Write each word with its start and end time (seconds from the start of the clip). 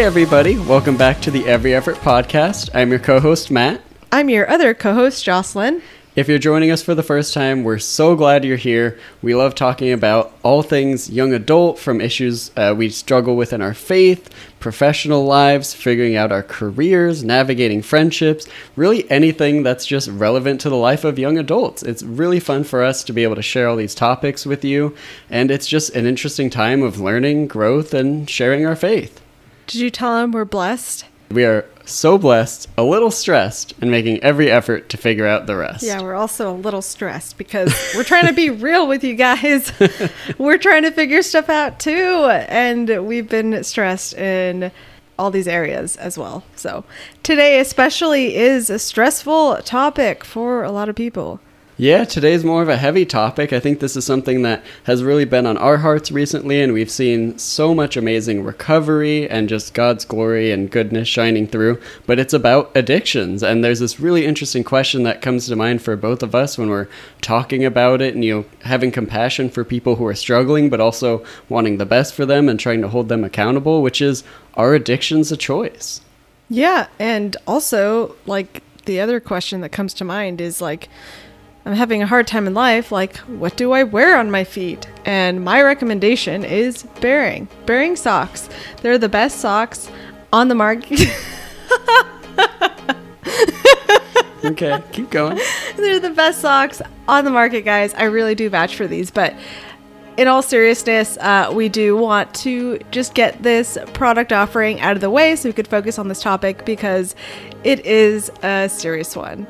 Hey, 0.00 0.06
everybody. 0.06 0.58
Welcome 0.58 0.96
back 0.96 1.20
to 1.20 1.30
the 1.30 1.44
Every 1.46 1.74
Effort 1.74 1.96
podcast. 1.96 2.70
I'm 2.72 2.88
your 2.88 2.98
co 2.98 3.20
host, 3.20 3.50
Matt. 3.50 3.82
I'm 4.10 4.30
your 4.30 4.48
other 4.48 4.72
co 4.72 4.94
host, 4.94 5.22
Jocelyn. 5.22 5.82
If 6.16 6.26
you're 6.26 6.38
joining 6.38 6.70
us 6.70 6.82
for 6.82 6.94
the 6.94 7.02
first 7.02 7.34
time, 7.34 7.64
we're 7.64 7.78
so 7.78 8.16
glad 8.16 8.42
you're 8.42 8.56
here. 8.56 8.98
We 9.20 9.34
love 9.34 9.54
talking 9.54 9.92
about 9.92 10.32
all 10.42 10.62
things 10.62 11.10
young 11.10 11.34
adult, 11.34 11.78
from 11.78 12.00
issues 12.00 12.50
uh, 12.56 12.74
we 12.74 12.88
struggle 12.88 13.36
with 13.36 13.52
in 13.52 13.60
our 13.60 13.74
faith, 13.74 14.30
professional 14.58 15.26
lives, 15.26 15.74
figuring 15.74 16.16
out 16.16 16.32
our 16.32 16.44
careers, 16.44 17.22
navigating 17.22 17.82
friendships, 17.82 18.46
really 18.76 19.08
anything 19.10 19.62
that's 19.62 19.84
just 19.84 20.08
relevant 20.08 20.62
to 20.62 20.70
the 20.70 20.76
life 20.76 21.04
of 21.04 21.18
young 21.18 21.36
adults. 21.36 21.82
It's 21.82 22.02
really 22.02 22.40
fun 22.40 22.64
for 22.64 22.82
us 22.82 23.04
to 23.04 23.12
be 23.12 23.22
able 23.22 23.36
to 23.36 23.42
share 23.42 23.68
all 23.68 23.76
these 23.76 23.94
topics 23.94 24.46
with 24.46 24.64
you, 24.64 24.96
and 25.28 25.50
it's 25.50 25.66
just 25.66 25.94
an 25.94 26.06
interesting 26.06 26.48
time 26.48 26.82
of 26.82 26.98
learning, 26.98 27.48
growth, 27.48 27.92
and 27.92 28.30
sharing 28.30 28.64
our 28.64 28.76
faith. 28.76 29.20
Did 29.70 29.82
you 29.82 29.90
tell 29.90 30.18
him 30.18 30.32
we're 30.32 30.44
blessed? 30.44 31.04
We 31.30 31.44
are 31.44 31.64
so 31.84 32.18
blessed, 32.18 32.68
a 32.76 32.82
little 32.82 33.12
stressed, 33.12 33.72
and 33.80 33.88
making 33.88 34.20
every 34.20 34.50
effort 34.50 34.88
to 34.88 34.96
figure 34.96 35.28
out 35.28 35.46
the 35.46 35.54
rest. 35.54 35.84
Yeah, 35.84 36.02
we're 36.02 36.16
also 36.16 36.50
a 36.50 36.56
little 36.56 36.82
stressed 36.82 37.38
because 37.38 37.72
we're 37.94 38.02
trying 38.02 38.26
to 38.26 38.32
be 38.32 38.50
real 38.66 38.88
with 38.88 39.04
you 39.04 39.14
guys. 39.14 39.72
we're 40.38 40.58
trying 40.58 40.82
to 40.82 40.90
figure 40.90 41.22
stuff 41.22 41.48
out 41.48 41.78
too. 41.78 41.92
And 41.92 43.06
we've 43.06 43.28
been 43.28 43.62
stressed 43.62 44.14
in 44.14 44.72
all 45.20 45.30
these 45.30 45.46
areas 45.46 45.94
as 45.98 46.18
well. 46.18 46.42
So 46.56 46.82
today, 47.22 47.60
especially, 47.60 48.34
is 48.34 48.70
a 48.70 48.78
stressful 48.80 49.58
topic 49.58 50.24
for 50.24 50.64
a 50.64 50.72
lot 50.72 50.88
of 50.88 50.96
people. 50.96 51.38
Yeah, 51.80 52.04
today's 52.04 52.44
more 52.44 52.60
of 52.60 52.68
a 52.68 52.76
heavy 52.76 53.06
topic. 53.06 53.54
I 53.54 53.58
think 53.58 53.80
this 53.80 53.96
is 53.96 54.04
something 54.04 54.42
that 54.42 54.62
has 54.84 55.02
really 55.02 55.24
been 55.24 55.46
on 55.46 55.56
our 55.56 55.78
hearts 55.78 56.12
recently, 56.12 56.60
and 56.60 56.74
we've 56.74 56.90
seen 56.90 57.38
so 57.38 57.74
much 57.74 57.96
amazing 57.96 58.44
recovery 58.44 59.26
and 59.26 59.48
just 59.48 59.72
God's 59.72 60.04
glory 60.04 60.52
and 60.52 60.70
goodness 60.70 61.08
shining 61.08 61.46
through. 61.46 61.80
But 62.04 62.18
it's 62.18 62.34
about 62.34 62.70
addictions, 62.76 63.42
and 63.42 63.64
there's 63.64 63.78
this 63.78 63.98
really 63.98 64.26
interesting 64.26 64.62
question 64.62 65.04
that 65.04 65.22
comes 65.22 65.46
to 65.46 65.56
mind 65.56 65.80
for 65.80 65.96
both 65.96 66.22
of 66.22 66.34
us 66.34 66.58
when 66.58 66.68
we're 66.68 66.86
talking 67.22 67.64
about 67.64 68.02
it 68.02 68.12
and, 68.14 68.22
you 68.22 68.34
know, 68.34 68.44
having 68.64 68.92
compassion 68.92 69.48
for 69.48 69.64
people 69.64 69.96
who 69.96 70.04
are 70.04 70.14
struggling, 70.14 70.68
but 70.68 70.82
also 70.82 71.24
wanting 71.48 71.78
the 71.78 71.86
best 71.86 72.12
for 72.12 72.26
them 72.26 72.46
and 72.50 72.60
trying 72.60 72.82
to 72.82 72.88
hold 72.88 73.08
them 73.08 73.24
accountable, 73.24 73.80
which 73.80 74.02
is 74.02 74.22
are 74.52 74.74
addictions 74.74 75.32
a 75.32 75.36
choice? 75.38 76.02
Yeah, 76.50 76.88
and 76.98 77.38
also, 77.46 78.16
like, 78.26 78.62
the 78.84 79.00
other 79.00 79.18
question 79.18 79.62
that 79.62 79.72
comes 79.72 79.94
to 79.94 80.04
mind 80.04 80.42
is 80.42 80.60
like, 80.60 80.90
I'm 81.64 81.74
having 81.74 82.02
a 82.02 82.06
hard 82.06 82.26
time 82.26 82.46
in 82.46 82.54
life, 82.54 82.90
like, 82.90 83.18
what 83.18 83.56
do 83.56 83.72
I 83.72 83.82
wear 83.84 84.16
on 84.16 84.30
my 84.30 84.44
feet? 84.44 84.88
And 85.04 85.44
my 85.44 85.62
recommendation 85.62 86.42
is 86.44 86.84
Bering. 87.00 87.48
Bering 87.66 87.96
socks. 87.96 88.48
They're 88.80 88.96
the 88.96 89.10
best 89.10 89.40
socks 89.40 89.90
on 90.32 90.48
the 90.48 90.54
market. 90.54 91.00
okay, 94.44 94.82
keep 94.92 95.10
going. 95.10 95.38
They're 95.76 96.00
the 96.00 96.10
best 96.10 96.40
socks 96.40 96.80
on 97.06 97.26
the 97.26 97.30
market, 97.30 97.62
guys. 97.62 97.92
I 97.94 98.04
really 98.04 98.34
do 98.34 98.48
vouch 98.48 98.74
for 98.74 98.86
these, 98.86 99.10
but 99.10 99.34
in 100.16 100.28
all 100.28 100.42
seriousness, 100.42 101.18
uh, 101.18 101.50
we 101.52 101.68
do 101.68 101.96
want 101.96 102.34
to 102.34 102.78
just 102.90 103.14
get 103.14 103.42
this 103.42 103.78
product 103.94 104.32
offering 104.32 104.80
out 104.80 104.94
of 104.94 105.00
the 105.00 105.10
way 105.10 105.36
so 105.36 105.48
we 105.48 105.52
could 105.52 105.68
focus 105.68 105.98
on 105.98 106.08
this 106.08 106.22
topic 106.22 106.64
because 106.64 107.14
it 107.64 107.84
is 107.86 108.30
a 108.42 108.68
serious 108.68 109.14
one. 109.14 109.46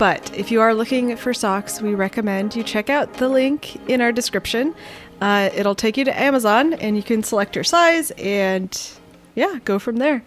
But 0.00 0.34
if 0.34 0.50
you 0.50 0.62
are 0.62 0.72
looking 0.72 1.14
for 1.16 1.34
socks, 1.34 1.82
we 1.82 1.94
recommend 1.94 2.56
you 2.56 2.62
check 2.62 2.88
out 2.88 3.12
the 3.12 3.28
link 3.28 3.76
in 3.86 4.00
our 4.00 4.12
description. 4.12 4.74
Uh, 5.20 5.50
it'll 5.54 5.74
take 5.74 5.98
you 5.98 6.06
to 6.06 6.18
Amazon 6.18 6.72
and 6.72 6.96
you 6.96 7.02
can 7.02 7.22
select 7.22 7.54
your 7.54 7.64
size 7.64 8.10
and 8.12 8.92
yeah, 9.34 9.58
go 9.62 9.78
from 9.78 9.96
there 9.96 10.22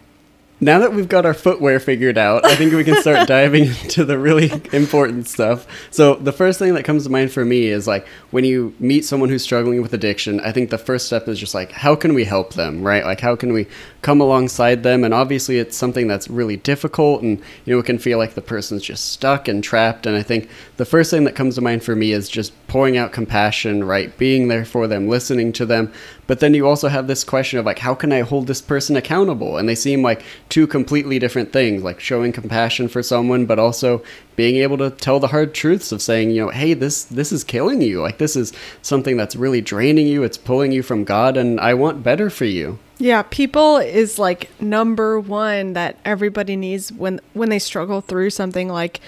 now 0.64 0.78
that 0.78 0.92
we've 0.92 1.08
got 1.08 1.26
our 1.26 1.34
footwear 1.34 1.80
figured 1.80 2.16
out, 2.16 2.44
I 2.44 2.54
think 2.54 2.72
we 2.72 2.84
can 2.84 3.00
start 3.00 3.28
diving 3.28 3.64
into 3.64 4.04
the 4.04 4.18
really 4.18 4.50
important 4.72 5.26
stuff. 5.26 5.66
So, 5.90 6.14
the 6.14 6.32
first 6.32 6.58
thing 6.58 6.74
that 6.74 6.84
comes 6.84 7.04
to 7.04 7.10
mind 7.10 7.32
for 7.32 7.44
me 7.44 7.66
is 7.66 7.86
like 7.86 8.06
when 8.30 8.44
you 8.44 8.74
meet 8.78 9.04
someone 9.04 9.28
who's 9.28 9.42
struggling 9.42 9.82
with 9.82 9.92
addiction, 9.92 10.40
I 10.40 10.52
think 10.52 10.70
the 10.70 10.78
first 10.78 11.06
step 11.06 11.28
is 11.28 11.38
just 11.38 11.54
like, 11.54 11.72
how 11.72 11.94
can 11.96 12.14
we 12.14 12.24
help 12.24 12.54
them, 12.54 12.82
right? 12.82 13.04
Like, 13.04 13.20
how 13.20 13.36
can 13.36 13.52
we 13.52 13.66
come 14.04 14.20
alongside 14.20 14.82
them? 14.82 15.02
And 15.02 15.12
obviously, 15.12 15.58
it's 15.58 15.76
something 15.76 16.06
that's 16.06 16.28
really 16.28 16.56
difficult, 16.56 17.22
and 17.22 17.40
you 17.64 17.74
know, 17.74 17.80
it 17.80 17.86
can 17.86 17.98
feel 17.98 18.18
like 18.18 18.34
the 18.34 18.42
person's 18.42 18.82
just 18.82 19.10
stuck 19.10 19.48
and 19.48 19.64
trapped. 19.64 20.06
And 20.06 20.14
I 20.14 20.22
think 20.22 20.48
the 20.76 20.84
first 20.84 21.10
thing 21.10 21.24
that 21.24 21.34
comes 21.34 21.56
to 21.56 21.62
mind 21.62 21.82
for 21.82 21.96
me 21.96 22.12
is 22.12 22.28
just 22.28 22.52
pouring 22.68 22.96
out 22.96 23.12
compassion, 23.12 23.82
right? 23.82 24.16
Being 24.18 24.48
there 24.48 24.64
for 24.64 24.86
them, 24.86 25.08
listening 25.08 25.52
to 25.54 25.66
them. 25.66 25.92
But 26.26 26.40
then 26.40 26.54
you 26.54 26.66
also 26.66 26.88
have 26.88 27.06
this 27.06 27.24
question 27.24 27.58
of 27.58 27.66
like, 27.66 27.78
how 27.78 27.94
can 27.94 28.12
I 28.12 28.20
hold 28.20 28.46
this 28.46 28.60
person 28.60 28.96
accountable? 28.96 29.56
And 29.56 29.68
they 29.68 29.74
seem 29.74 30.02
like 30.02 30.22
two 30.48 30.66
completely 30.66 31.18
different 31.18 31.52
things, 31.52 31.82
like 31.82 32.00
showing 32.00 32.32
compassion 32.32 32.88
for 32.88 33.02
someone, 33.02 33.46
but 33.46 33.58
also 33.58 34.02
being 34.36 34.56
able 34.56 34.78
to 34.78 34.90
tell 34.90 35.18
the 35.18 35.28
hard 35.28 35.54
truths 35.54 35.92
of 35.92 36.02
saying, 36.02 36.30
you 36.30 36.44
know, 36.44 36.50
hey, 36.50 36.74
this 36.74 37.04
this 37.04 37.32
is 37.32 37.42
killing 37.42 37.80
you. 37.80 38.02
Like 38.02 38.18
this 38.18 38.36
is 38.36 38.52
something 38.82 39.16
that's 39.16 39.36
really 39.36 39.60
draining 39.60 40.06
you. 40.06 40.22
It's 40.22 40.38
pulling 40.38 40.72
you 40.72 40.82
from 40.82 41.04
God, 41.04 41.36
and 41.36 41.58
I 41.60 41.74
want 41.74 42.02
better 42.02 42.28
for 42.28 42.44
you. 42.44 42.78
Yeah, 42.98 43.22
people 43.22 43.78
is 43.78 44.18
like 44.18 44.50
number 44.60 45.18
one 45.18 45.72
that 45.72 45.98
everybody 46.04 46.54
needs 46.54 46.92
when 46.92 47.20
when 47.32 47.50
they 47.50 47.58
struggle 47.58 48.00
through 48.00 48.30
something 48.30 48.68
like 48.68 49.00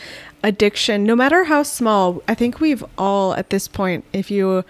addiction, 0.43 1.05
no 1.05 1.15
matter 1.15 1.45
how 1.45 1.63
small. 1.63 2.23
I 2.27 2.35
think 2.35 2.61
we've 2.61 2.85
all 2.99 3.35
at 3.35 3.51
this 3.51 3.69
point, 3.69 4.05
if 4.13 4.31
you 4.31 4.65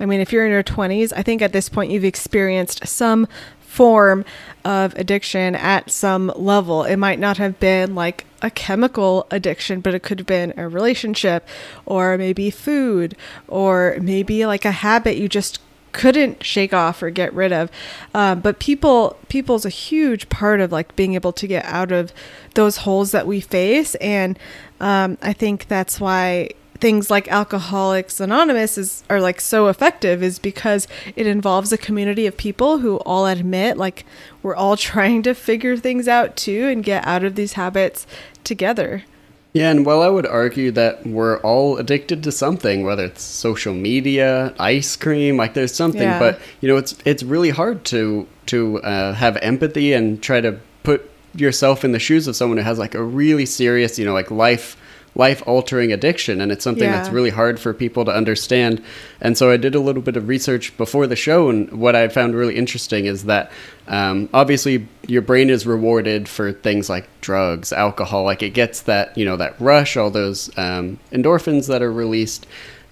I 0.00 0.06
mean, 0.06 0.20
if 0.20 0.32
you're 0.32 0.44
in 0.44 0.50
your 0.50 0.64
20s, 0.64 1.12
I 1.14 1.22
think 1.22 1.42
at 1.42 1.52
this 1.52 1.68
point 1.68 1.92
you've 1.92 2.04
experienced 2.04 2.86
some 2.88 3.28
form 3.60 4.24
of 4.64 4.94
addiction 4.96 5.54
at 5.54 5.90
some 5.90 6.32
level. 6.34 6.82
It 6.84 6.96
might 6.96 7.18
not 7.18 7.36
have 7.38 7.60
been 7.60 7.94
like 7.94 8.26
a 8.42 8.50
chemical 8.50 9.26
addiction, 9.30 9.80
but 9.80 9.94
it 9.94 10.02
could 10.02 10.18
have 10.18 10.26
been 10.26 10.52
a 10.56 10.68
relationship 10.68 11.46
or 11.86 12.18
maybe 12.18 12.50
food 12.50 13.16
or 13.48 13.96
maybe 14.00 14.44
like 14.44 14.64
a 14.64 14.72
habit 14.72 15.16
you 15.16 15.28
just 15.28 15.60
couldn't 15.92 16.44
shake 16.44 16.72
off 16.72 17.02
or 17.02 17.10
get 17.10 17.32
rid 17.32 17.52
of. 17.52 17.70
Um, 18.14 18.40
but 18.40 18.58
people, 18.58 19.16
people's 19.28 19.64
a 19.64 19.70
huge 19.70 20.28
part 20.28 20.60
of 20.60 20.72
like 20.72 20.96
being 20.96 21.14
able 21.14 21.32
to 21.34 21.46
get 21.46 21.64
out 21.66 21.92
of 21.92 22.12
those 22.54 22.78
holes 22.78 23.12
that 23.12 23.26
we 23.26 23.40
face. 23.40 23.94
And 23.96 24.38
um, 24.80 25.18
I 25.22 25.32
think 25.32 25.68
that's 25.68 26.00
why 26.00 26.50
things 26.82 27.10
like 27.10 27.28
Alcoholics 27.28 28.18
Anonymous 28.18 28.76
is 28.76 29.04
are 29.08 29.20
like 29.20 29.40
so 29.40 29.68
effective 29.68 30.20
is 30.20 30.40
because 30.40 30.88
it 31.14 31.28
involves 31.28 31.70
a 31.70 31.78
community 31.78 32.26
of 32.26 32.36
people 32.36 32.78
who 32.78 32.96
all 33.06 33.26
admit 33.26 33.76
like 33.76 34.04
we're 34.42 34.56
all 34.56 34.76
trying 34.90 35.22
to 35.22 35.32
figure 35.32 35.76
things 35.76 36.08
out 36.08 36.34
too 36.36 36.66
and 36.68 36.82
get 36.82 37.06
out 37.06 37.22
of 37.22 37.36
these 37.36 37.52
habits 37.52 38.04
together. 38.42 39.04
Yeah, 39.52 39.70
and 39.70 39.84
while 39.84 40.00
I 40.00 40.08
would 40.08 40.26
argue 40.26 40.70
that 40.72 41.06
we're 41.06 41.38
all 41.40 41.76
addicted 41.76 42.22
to 42.22 42.32
something, 42.32 42.84
whether 42.84 43.04
it's 43.04 43.22
social 43.22 43.74
media, 43.74 44.54
ice 44.58 44.96
cream, 44.96 45.36
like 45.36 45.52
there's 45.52 45.74
something, 45.74 46.00
yeah. 46.00 46.18
but 46.18 46.40
you 46.62 46.68
know, 46.68 46.78
it's 46.78 46.96
it's 47.04 47.22
really 47.22 47.50
hard 47.50 47.84
to 47.86 48.26
to 48.46 48.80
uh, 48.82 49.12
have 49.12 49.36
empathy 49.38 49.92
and 49.92 50.22
try 50.22 50.40
to 50.40 50.58
put 50.84 51.10
yourself 51.34 51.84
in 51.84 51.92
the 51.92 51.98
shoes 51.98 52.26
of 52.26 52.36
someone 52.36 52.58
who 52.58 52.64
has 52.64 52.78
like 52.78 52.94
a 52.94 53.02
really 53.02 53.44
serious, 53.44 53.98
you 53.98 54.06
know, 54.06 54.14
like 54.14 54.30
life 54.30 54.76
life 55.14 55.42
altering 55.46 55.92
addiction 55.92 56.40
and 56.40 56.50
it's 56.50 56.64
something 56.64 56.84
yeah. 56.84 56.92
that's 56.92 57.10
really 57.10 57.30
hard 57.30 57.60
for 57.60 57.74
people 57.74 58.04
to 58.04 58.10
understand 58.10 58.82
and 59.20 59.36
so 59.36 59.50
i 59.50 59.56
did 59.56 59.74
a 59.74 59.80
little 59.80 60.02
bit 60.02 60.16
of 60.16 60.28
research 60.28 60.76
before 60.76 61.06
the 61.06 61.16
show 61.16 61.48
and 61.50 61.70
what 61.72 61.94
i 61.94 62.08
found 62.08 62.34
really 62.34 62.56
interesting 62.56 63.06
is 63.06 63.24
that 63.24 63.50
um, 63.88 64.28
obviously 64.32 64.86
your 65.06 65.22
brain 65.22 65.50
is 65.50 65.66
rewarded 65.66 66.28
for 66.28 66.52
things 66.52 66.88
like 66.88 67.08
drugs 67.20 67.72
alcohol 67.72 68.24
like 68.24 68.42
it 68.42 68.50
gets 68.50 68.82
that 68.82 69.16
you 69.16 69.24
know 69.24 69.36
that 69.36 69.60
rush 69.60 69.96
all 69.96 70.10
those 70.10 70.56
um, 70.56 70.98
endorphins 71.10 71.68
that 71.68 71.82
are 71.82 71.92
released 71.92 72.46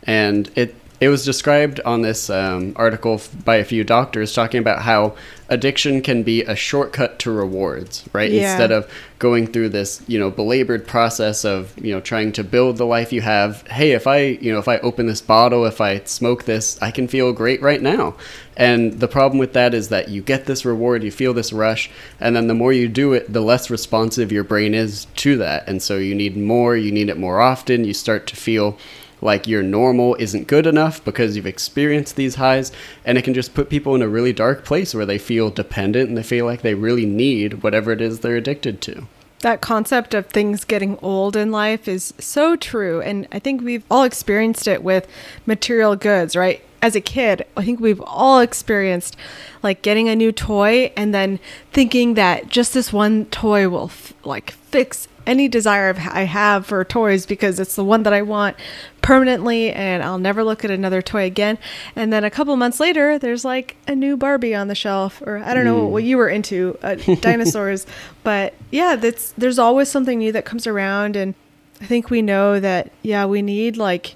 and 0.04 0.50
it 0.56 0.74
it 1.00 1.08
was 1.08 1.24
described 1.24 1.80
on 1.80 2.02
this 2.02 2.28
um, 2.28 2.74
article 2.76 3.20
by 3.44 3.56
a 3.56 3.64
few 3.64 3.84
doctors 3.84 4.34
talking 4.34 4.60
about 4.60 4.82
how 4.82 5.16
addiction 5.48 6.02
can 6.02 6.22
be 6.22 6.42
a 6.42 6.54
shortcut 6.54 7.18
to 7.18 7.30
rewards, 7.30 8.04
right? 8.12 8.30
Yeah. 8.30 8.52
Instead 8.52 8.70
of 8.70 8.88
going 9.18 9.46
through 9.46 9.70
this, 9.70 10.02
you 10.06 10.18
know, 10.18 10.30
belabored 10.30 10.86
process 10.86 11.42
of, 11.44 11.72
you 11.82 11.94
know, 11.94 12.02
trying 12.02 12.32
to 12.32 12.44
build 12.44 12.76
the 12.76 12.84
life 12.84 13.14
you 13.14 13.22
have. 13.22 13.66
Hey, 13.68 13.92
if 13.92 14.06
I, 14.06 14.18
you 14.18 14.52
know, 14.52 14.58
if 14.58 14.68
I 14.68 14.76
open 14.78 15.06
this 15.06 15.22
bottle, 15.22 15.64
if 15.64 15.80
I 15.80 16.00
smoke 16.00 16.44
this, 16.44 16.80
I 16.82 16.90
can 16.90 17.08
feel 17.08 17.32
great 17.32 17.62
right 17.62 17.80
now. 17.80 18.14
And 18.54 19.00
the 19.00 19.08
problem 19.08 19.38
with 19.38 19.54
that 19.54 19.72
is 19.72 19.88
that 19.88 20.10
you 20.10 20.20
get 20.20 20.44
this 20.44 20.66
reward, 20.66 21.02
you 21.02 21.10
feel 21.10 21.32
this 21.32 21.50
rush, 21.50 21.90
and 22.20 22.36
then 22.36 22.46
the 22.46 22.54
more 22.54 22.74
you 22.74 22.88
do 22.88 23.14
it, 23.14 23.32
the 23.32 23.40
less 23.40 23.70
responsive 23.70 24.30
your 24.30 24.44
brain 24.44 24.74
is 24.74 25.06
to 25.16 25.38
that. 25.38 25.66
And 25.66 25.82
so 25.82 25.96
you 25.96 26.14
need 26.14 26.36
more, 26.36 26.76
you 26.76 26.92
need 26.92 27.08
it 27.08 27.16
more 27.16 27.40
often, 27.40 27.84
you 27.84 27.94
start 27.94 28.26
to 28.26 28.36
feel 28.36 28.76
like 29.20 29.46
your 29.46 29.62
normal 29.62 30.14
isn't 30.18 30.46
good 30.46 30.66
enough 30.66 31.04
because 31.04 31.36
you've 31.36 31.46
experienced 31.46 32.16
these 32.16 32.36
highs. 32.36 32.72
And 33.04 33.18
it 33.18 33.22
can 33.22 33.34
just 33.34 33.54
put 33.54 33.70
people 33.70 33.94
in 33.94 34.02
a 34.02 34.08
really 34.08 34.32
dark 34.32 34.64
place 34.64 34.94
where 34.94 35.06
they 35.06 35.18
feel 35.18 35.50
dependent 35.50 36.08
and 36.08 36.16
they 36.16 36.22
feel 36.22 36.46
like 36.46 36.62
they 36.62 36.74
really 36.74 37.06
need 37.06 37.62
whatever 37.62 37.92
it 37.92 38.00
is 38.00 38.20
they're 38.20 38.36
addicted 38.36 38.80
to. 38.82 39.06
That 39.40 39.62
concept 39.62 40.12
of 40.12 40.26
things 40.26 40.64
getting 40.64 40.98
old 40.98 41.34
in 41.34 41.50
life 41.50 41.88
is 41.88 42.12
so 42.18 42.56
true. 42.56 43.00
And 43.00 43.26
i 43.32 43.38
think 43.38 43.62
we've 43.62 43.84
all 43.90 44.04
experienced 44.04 44.68
it 44.68 44.82
with 44.82 45.06
material 45.46 45.96
goods 45.96 46.36
right 46.36 46.62
as 46.82 46.96
a 46.96 47.00
kid, 47.00 47.44
I 47.56 47.64
think 47.64 47.80
we've 47.80 48.00
all 48.02 48.40
experienced 48.40 49.16
like 49.62 49.82
getting 49.82 50.08
a 50.08 50.16
new 50.16 50.32
toy 50.32 50.92
and 50.96 51.14
then 51.14 51.38
thinking 51.72 52.14
that 52.14 52.48
just 52.48 52.72
this 52.74 52.92
one 52.92 53.26
toy 53.26 53.68
will 53.68 53.86
f- 53.86 54.14
like 54.24 54.52
fix 54.52 55.06
any 55.26 55.48
desire 55.48 55.94
I 56.10 56.22
have 56.22 56.66
for 56.66 56.82
toys 56.84 57.26
because 57.26 57.60
it's 57.60 57.76
the 57.76 57.84
one 57.84 58.02
that 58.04 58.12
I 58.12 58.22
want 58.22 58.56
permanently 59.02 59.70
and 59.70 60.02
I'll 60.02 60.18
never 60.18 60.42
look 60.42 60.64
at 60.64 60.70
another 60.70 61.02
toy 61.02 61.24
again. 61.24 61.58
And 61.94 62.12
then 62.12 62.24
a 62.24 62.30
couple 62.30 62.56
months 62.56 62.80
later, 62.80 63.18
there's 63.18 63.44
like 63.44 63.76
a 63.86 63.94
new 63.94 64.16
Barbie 64.16 64.54
on 64.54 64.68
the 64.68 64.74
shelf, 64.74 65.22
or 65.22 65.38
I 65.38 65.54
don't 65.54 65.64
know 65.64 65.86
mm. 65.86 65.90
what 65.90 66.04
you 66.04 66.16
were 66.16 66.28
into, 66.28 66.78
uh, 66.82 66.94
dinosaurs. 67.20 67.86
but 68.24 68.54
yeah, 68.70 68.96
that's 68.96 69.32
there's 69.32 69.58
always 69.58 69.88
something 69.88 70.18
new 70.18 70.32
that 70.32 70.44
comes 70.44 70.66
around, 70.66 71.16
and 71.16 71.34
I 71.80 71.86
think 71.86 72.10
we 72.10 72.22
know 72.22 72.58
that 72.58 72.90
yeah, 73.02 73.26
we 73.26 73.42
need 73.42 73.76
like 73.76 74.14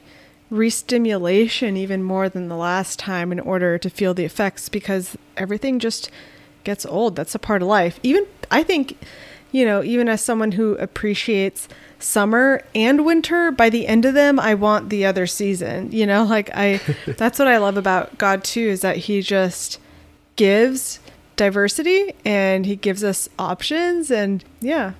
restimulation 0.54 1.76
even 1.76 2.02
more 2.02 2.28
than 2.28 2.48
the 2.48 2.56
last 2.56 2.98
time 2.98 3.32
in 3.32 3.40
order 3.40 3.76
to 3.78 3.90
feel 3.90 4.14
the 4.14 4.24
effects 4.24 4.68
because 4.68 5.16
everything 5.36 5.78
just 5.78 6.10
gets 6.62 6.86
old. 6.86 7.16
That's 7.16 7.34
a 7.34 7.38
part 7.38 7.62
of 7.62 7.68
life. 7.68 7.98
Even 8.02 8.26
I 8.50 8.62
think 8.62 8.96
you 9.54 9.64
know, 9.64 9.84
even 9.84 10.08
as 10.08 10.20
someone 10.20 10.50
who 10.50 10.72
appreciates 10.78 11.68
summer 12.00 12.64
and 12.74 13.06
winter, 13.06 13.52
by 13.52 13.70
the 13.70 13.86
end 13.86 14.04
of 14.04 14.12
them, 14.12 14.40
I 14.40 14.54
want 14.54 14.90
the 14.90 15.06
other 15.06 15.28
season. 15.28 15.92
You 15.92 16.06
know, 16.06 16.24
like 16.28 16.50
I, 16.52 16.80
that's 17.06 17.38
what 17.38 17.46
I 17.46 17.58
love 17.58 17.76
about 17.76 18.18
God 18.18 18.42
too, 18.42 18.66
is 18.66 18.80
that 18.80 18.96
He 18.96 19.22
just 19.22 19.78
gives 20.34 20.98
diversity 21.36 22.14
and 22.24 22.66
He 22.66 22.74
gives 22.74 23.04
us 23.04 23.28
options. 23.38 24.10
And 24.10 24.44
yeah, 24.60 24.94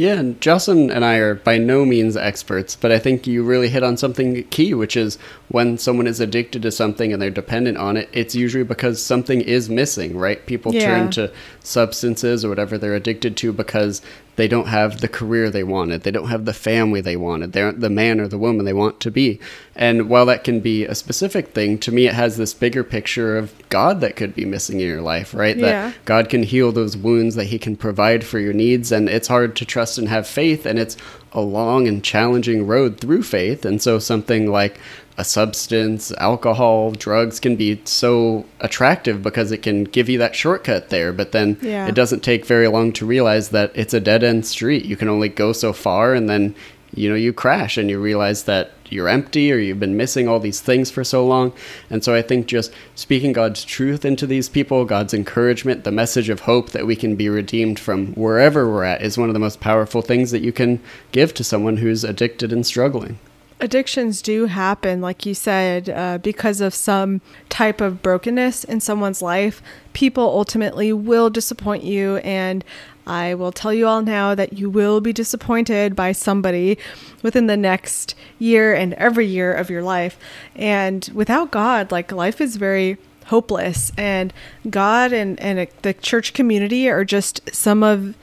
yeah, 0.00 0.14
and 0.14 0.40
Jocelyn 0.40 0.90
and 0.90 1.04
I 1.04 1.16
are 1.16 1.34
by 1.34 1.58
no 1.58 1.84
means 1.84 2.16
experts, 2.16 2.74
but 2.74 2.90
I 2.90 2.98
think 2.98 3.26
you 3.26 3.42
really 3.42 3.68
hit 3.68 3.82
on 3.82 3.98
something 3.98 4.44
key, 4.44 4.72
which 4.72 4.96
is 4.96 5.18
when 5.48 5.76
someone 5.76 6.06
is 6.06 6.20
addicted 6.20 6.62
to 6.62 6.72
something 6.72 7.12
and 7.12 7.20
they're 7.20 7.28
dependent 7.28 7.76
on 7.76 7.98
it, 7.98 8.08
it's 8.10 8.34
usually 8.34 8.64
because 8.64 9.04
something 9.04 9.42
is 9.42 9.68
missing, 9.68 10.16
right? 10.16 10.46
People 10.46 10.72
yeah. 10.72 10.86
turn 10.86 11.10
to 11.10 11.30
substances 11.62 12.46
or 12.46 12.48
whatever 12.48 12.78
they're 12.78 12.94
addicted 12.94 13.36
to 13.36 13.52
because 13.52 14.00
they 14.40 14.48
don't 14.48 14.68
have 14.68 15.02
the 15.02 15.08
career 15.08 15.50
they 15.50 15.62
wanted. 15.62 16.02
They 16.02 16.10
don't 16.10 16.28
have 16.28 16.46
the 16.46 16.54
family 16.54 17.02
they 17.02 17.14
wanted. 17.14 17.52
They 17.52 17.60
aren't 17.60 17.80
the 17.80 17.90
man 17.90 18.20
or 18.20 18.26
the 18.26 18.38
woman 18.38 18.64
they 18.64 18.72
want 18.72 18.98
to 19.00 19.10
be. 19.10 19.38
And 19.76 20.08
while 20.08 20.24
that 20.24 20.44
can 20.44 20.60
be 20.60 20.86
a 20.86 20.94
specific 20.94 21.48
thing, 21.48 21.76
to 21.80 21.92
me, 21.92 22.06
it 22.06 22.14
has 22.14 22.38
this 22.38 22.54
bigger 22.54 22.82
picture 22.82 23.36
of 23.36 23.52
God 23.68 24.00
that 24.00 24.16
could 24.16 24.34
be 24.34 24.46
missing 24.46 24.80
in 24.80 24.86
your 24.86 25.02
life, 25.02 25.34
right? 25.34 25.58
Yeah. 25.58 25.90
That 25.90 26.04
God 26.06 26.30
can 26.30 26.42
heal 26.42 26.72
those 26.72 26.96
wounds, 26.96 27.34
that 27.34 27.48
He 27.48 27.58
can 27.58 27.76
provide 27.76 28.24
for 28.24 28.38
your 28.38 28.54
needs. 28.54 28.90
And 28.90 29.10
it's 29.10 29.28
hard 29.28 29.56
to 29.56 29.66
trust 29.66 29.98
and 29.98 30.08
have 30.08 30.26
faith. 30.26 30.64
And 30.64 30.78
it's 30.78 30.96
a 31.32 31.40
long 31.40 31.86
and 31.86 32.02
challenging 32.02 32.66
road 32.66 33.00
through 33.00 33.22
faith. 33.22 33.64
And 33.64 33.80
so 33.80 33.98
something 33.98 34.50
like 34.50 34.80
a 35.16 35.24
substance, 35.24 36.12
alcohol, 36.12 36.92
drugs 36.92 37.38
can 37.38 37.54
be 37.54 37.80
so 37.84 38.46
attractive 38.60 39.22
because 39.22 39.52
it 39.52 39.58
can 39.58 39.84
give 39.84 40.08
you 40.08 40.18
that 40.18 40.34
shortcut 40.34 40.88
there. 40.88 41.12
But 41.12 41.32
then 41.32 41.58
yeah. 41.60 41.86
it 41.86 41.94
doesn't 41.94 42.20
take 42.20 42.46
very 42.46 42.68
long 42.68 42.92
to 42.94 43.06
realize 43.06 43.50
that 43.50 43.70
it's 43.74 43.94
a 43.94 44.00
dead 44.00 44.24
end 44.24 44.46
street. 44.46 44.86
You 44.86 44.96
can 44.96 45.08
only 45.08 45.28
go 45.28 45.52
so 45.52 45.72
far 45.72 46.14
and 46.14 46.28
then, 46.28 46.54
you 46.94 47.08
know, 47.08 47.14
you 47.14 47.32
crash 47.32 47.76
and 47.76 47.88
you 47.88 48.00
realize 48.00 48.44
that 48.44 48.72
you're 48.88 49.08
empty 49.08 49.52
or 49.52 49.56
you've 49.56 49.80
been 49.80 49.96
missing 49.96 50.28
all 50.28 50.40
these 50.40 50.60
things 50.60 50.90
for 50.90 51.04
so 51.04 51.24
long. 51.24 51.52
And 51.88 52.02
so 52.02 52.14
I 52.14 52.22
think 52.22 52.46
just 52.46 52.72
speaking 52.94 53.32
God's 53.32 53.64
truth 53.64 54.04
into 54.04 54.26
these 54.26 54.48
people, 54.48 54.84
God's 54.84 55.14
encouragement, 55.14 55.84
the 55.84 55.92
message 55.92 56.28
of 56.28 56.40
hope 56.40 56.70
that 56.70 56.86
we 56.86 56.96
can 56.96 57.16
be 57.16 57.28
redeemed 57.28 57.78
from 57.78 58.14
wherever 58.14 58.68
we're 58.68 58.84
at 58.84 59.02
is 59.02 59.16
one 59.16 59.28
of 59.28 59.34
the 59.34 59.40
most 59.40 59.60
powerful 59.60 60.02
things 60.02 60.30
that 60.32 60.42
you 60.42 60.52
can 60.52 60.80
give 61.12 61.32
to 61.34 61.44
someone 61.44 61.76
who's 61.76 62.04
addicted 62.04 62.52
and 62.52 62.66
struggling 62.66 63.18
addictions 63.60 64.22
do 64.22 64.46
happen, 64.46 65.00
like 65.00 65.26
you 65.26 65.34
said, 65.34 65.88
uh, 65.90 66.18
because 66.18 66.60
of 66.60 66.74
some 66.74 67.20
type 67.48 67.80
of 67.80 68.02
brokenness 68.02 68.64
in 68.64 68.80
someone's 68.80 69.22
life. 69.22 69.62
People 69.92 70.24
ultimately 70.24 70.92
will 70.92 71.30
disappoint 71.30 71.84
you, 71.84 72.16
and 72.18 72.64
I 73.06 73.34
will 73.34 73.52
tell 73.52 73.72
you 73.72 73.86
all 73.86 74.02
now 74.02 74.34
that 74.34 74.54
you 74.54 74.70
will 74.70 75.00
be 75.00 75.12
disappointed 75.12 75.96
by 75.96 76.12
somebody 76.12 76.78
within 77.22 77.46
the 77.46 77.56
next 77.56 78.14
year 78.38 78.74
and 78.74 78.94
every 78.94 79.26
year 79.26 79.52
of 79.52 79.70
your 79.70 79.82
life. 79.82 80.18
And 80.54 81.08
without 81.14 81.50
God, 81.50 81.90
like 81.90 82.12
life 82.12 82.40
is 82.40 82.56
very 82.56 82.98
hopeless. 83.26 83.92
And 83.96 84.32
God 84.68 85.12
and, 85.12 85.40
and 85.40 85.68
the 85.82 85.94
church 85.94 86.32
community 86.32 86.88
are 86.88 87.04
just 87.04 87.54
some 87.54 87.82
of, 87.82 88.14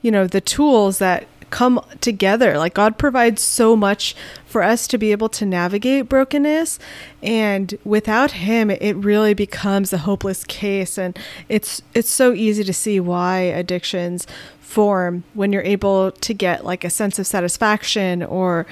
you 0.00 0.10
know, 0.10 0.26
the 0.26 0.40
tools 0.40 0.98
that 0.98 1.26
come 1.50 1.84
together. 2.00 2.58
Like 2.58 2.74
God 2.74 2.98
provides 2.98 3.42
so 3.42 3.76
much 3.76 4.16
for 4.52 4.62
us 4.62 4.86
to 4.86 4.98
be 4.98 5.12
able 5.12 5.30
to 5.30 5.46
navigate 5.46 6.10
brokenness. 6.10 6.78
And 7.22 7.74
without 7.84 8.32
him, 8.32 8.70
it 8.70 8.94
really 8.96 9.32
becomes 9.32 9.92
a 9.92 9.98
hopeless 9.98 10.44
case. 10.44 10.98
And 10.98 11.18
it's 11.48 11.80
it's 11.94 12.10
so 12.10 12.32
easy 12.32 12.62
to 12.62 12.72
see 12.72 13.00
why 13.00 13.38
addictions 13.38 14.26
form 14.60 15.24
when 15.34 15.52
you're 15.52 15.62
able 15.62 16.12
to 16.12 16.34
get 16.34 16.64
like 16.64 16.84
a 16.84 16.90
sense 16.90 17.18
of 17.18 17.26
satisfaction 17.26 18.22
or 18.22 18.66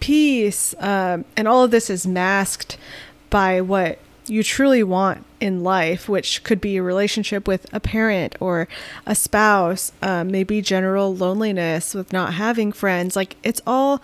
peace. 0.00 0.74
Um, 0.78 1.26
and 1.36 1.46
all 1.46 1.62
of 1.62 1.70
this 1.70 1.90
is 1.90 2.06
masked 2.06 2.78
by 3.28 3.60
what 3.60 3.98
you 4.26 4.42
truly 4.42 4.82
want 4.82 5.24
in 5.38 5.62
life, 5.62 6.08
which 6.08 6.42
could 6.44 6.60
be 6.60 6.76
a 6.76 6.82
relationship 6.82 7.46
with 7.46 7.66
a 7.72 7.80
parent 7.80 8.34
or 8.40 8.68
a 9.04 9.14
spouse, 9.14 9.92
um, 10.02 10.30
maybe 10.30 10.60
general 10.62 11.14
loneliness 11.14 11.94
with 11.94 12.12
not 12.12 12.34
having 12.34 12.72
friends. 12.72 13.14
Like 13.14 13.36
it's 13.42 13.60
all, 13.66 14.02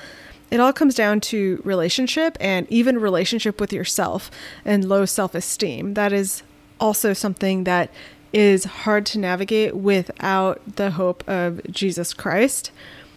it 0.52 0.60
all 0.60 0.72
comes 0.72 0.94
down 0.94 1.20
to 1.20 1.62
relationship 1.64 2.37
and 2.38 2.66
even 2.70 3.00
relationship 3.00 3.58
with 3.58 3.72
yourself 3.72 4.31
and 4.66 4.84
low 4.87 5.06
self 5.06 5.34
esteem. 5.34 5.94
That 5.94 6.12
is 6.12 6.43
also 6.78 7.14
something 7.14 7.64
that 7.64 7.90
is 8.34 8.64
hard 8.64 9.06
to 9.06 9.19
navigate 9.19 9.75
without 9.75 10.60
the 10.76 10.90
hope 10.90 11.26
of 11.26 11.62
Jesus 11.70 12.12
Christ. 12.12 12.70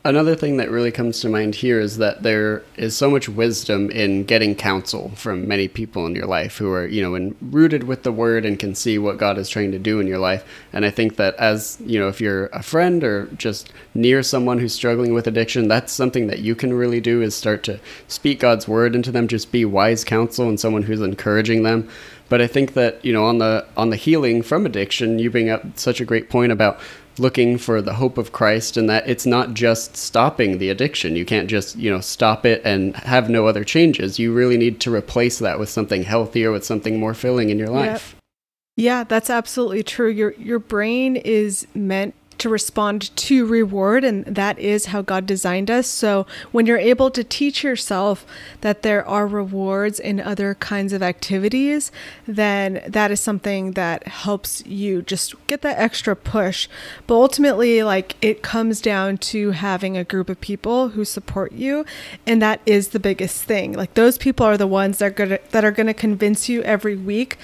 Another 0.06 0.36
thing 0.36 0.58
that 0.58 0.70
really 0.70 0.92
comes 0.92 1.20
to 1.22 1.30
mind 1.30 1.56
here 1.56 1.80
is 1.80 1.98
that 1.98 2.22
there 2.22 2.62
is 2.78 2.96
so 2.96 3.10
much 3.10 3.28
wisdom 3.28 3.90
in 3.90 4.24
getting 4.24 4.54
counsel 4.54 5.10
from 5.16 5.48
many 5.48 5.68
people 5.68 6.06
in 6.06 6.14
your 6.14 6.28
life 6.28 6.60
who 6.60 6.72
are, 6.72 6.86
you 6.86 7.02
know, 7.02 7.34
rooted 7.42 7.86
with 7.86 8.04
the 8.04 8.12
word 8.12 8.46
and 8.46 8.60
can 8.60 8.76
see 8.76 9.00
what 9.00 9.18
God 9.18 9.40
is 9.40 9.50
trying 9.50 9.72
to 9.72 9.80
do 9.80 10.00
in 10.00 10.06
your 10.06 10.20
life. 10.20 10.46
And 10.72 10.86
I 10.86 10.92
think 10.92 11.16
that 11.16 11.34
as, 11.38 11.80
you 11.84 11.98
know, 11.98 12.08
if 12.08 12.22
you're 12.22 12.52
a 12.54 12.62
friend 12.62 13.04
or 13.04 13.26
just 13.36 13.74
near 13.96 14.22
someone 14.22 14.60
who's 14.60 14.76
struggling 14.76 15.12
with 15.12 15.26
addiction, 15.26 15.68
that's 15.68 15.92
something 15.92 16.28
that 16.28 16.38
you 16.38 16.54
can 16.54 16.72
really 16.72 17.02
do 17.02 17.24
is 17.24 17.34
start 17.34 17.64
to 17.64 17.80
speak 18.08 18.40
God's 18.40 18.68
word 18.68 18.96
into 18.96 19.12
them, 19.12 19.28
just 19.28 19.52
be 19.52 19.66
wise 19.66 20.04
counsel 20.04 20.48
and 20.48 20.60
someone 20.60 20.84
who's 20.84 21.02
encouraging 21.02 21.64
them. 21.64 21.90
But 22.30 22.42
I 22.42 22.48
think 22.48 22.74
that, 22.74 23.04
you 23.04 23.12
know, 23.12 23.26
on 23.26 23.40
the 23.40 23.66
on 23.76 23.90
the 23.90 23.96
healing 23.96 24.42
from 24.42 24.66
addiction, 24.66 25.20
you 25.20 25.32
bring 25.32 25.50
up 25.50 25.80
such 25.80 26.02
a 26.02 26.06
great 26.06 26.30
point 26.30 26.52
about 26.52 26.80
looking 27.18 27.58
for 27.58 27.82
the 27.82 27.94
hope 27.94 28.18
of 28.18 28.32
Christ 28.32 28.78
and 28.78 28.90
that 28.90 29.08
it's 29.08 29.26
not 29.26 29.54
just 29.54 29.96
stopping 29.96 30.58
the 30.58 30.70
addiction. 30.70 31.16
You 31.16 31.26
can't 31.26 31.50
just, 31.50 31.76
you 31.76 31.90
know, 31.90 32.02
stop 32.02 32.46
it 32.46 32.62
and 32.66 32.96
have 32.98 33.30
no 33.30 33.48
other 33.48 33.64
changes. 33.64 34.20
You 34.20 34.34
really 34.34 34.58
need 34.58 34.80
to 34.82 34.94
replace 34.94 35.40
that 35.40 35.60
with 35.60 35.70
something 35.70 36.04
healthier, 36.04 36.52
with 36.52 36.66
something 36.66 37.00
more 37.00 37.14
filling 37.14 37.50
in 37.50 37.60
your 37.60 37.70
life. 37.70 38.14
Yep. 38.14 38.22
Yeah, 38.78 39.04
that's 39.06 39.30
absolutely 39.30 39.84
true. 39.84 40.10
Your 40.10 40.32
your 40.34 40.60
brain 40.60 41.16
is 41.16 41.66
meant 41.74 42.14
to 42.38 42.50
respond 42.50 43.16
to 43.16 43.46
reward, 43.46 44.04
and 44.04 44.26
that 44.26 44.58
is 44.60 44.88
how 44.88 45.02
God 45.02 45.26
designed 45.26 45.72
us. 45.72 45.88
So, 45.88 46.26
when 46.52 46.66
you're 46.66 46.78
able 46.78 47.10
to 47.12 47.24
teach 47.24 47.64
yourself 47.64 48.26
that 48.62 48.82
there 48.82 49.06
are 49.08 49.28
rewards 49.28 50.00
in 50.00 50.20
other 50.20 50.56
kinds 50.56 50.94
of 50.94 51.02
activities, 51.04 51.92
then 52.28 52.84
that 52.88 53.12
is 53.12 53.20
something 53.20 53.72
that 53.72 54.08
helps 54.08 54.66
you 54.66 55.02
just 55.02 55.36
get 55.48 55.62
that 55.62 55.80
extra 55.80 56.16
push. 56.16 56.68
But 57.08 57.16
ultimately, 57.16 57.84
like 57.84 58.16
it 58.22 58.42
comes 58.42 58.82
down 58.82 59.18
to 59.18 59.52
having 59.52 59.98
a 59.98 60.04
group 60.04 60.30
of 60.30 60.42
people 60.42 60.90
who 60.90 61.06
support 61.06 61.52
you, 61.52 61.86
and 62.26 62.42
that 62.42 62.62
is 62.66 62.90
the 62.90 63.00
biggest 63.00 63.44
thing. 63.44 63.74
Like 63.74 63.94
those 63.94 64.18
people 64.18 64.46
are 64.46 64.58
the 64.58 64.68
ones 64.68 65.00
that 65.00 65.06
are 65.06 65.10
gonna 65.10 65.40
that 65.52 65.66
are 65.66 65.72
going 65.72 65.88
to 65.88 65.94
convince 65.94 66.50
you 66.50 66.62
every 66.64 66.96
week 66.96 67.38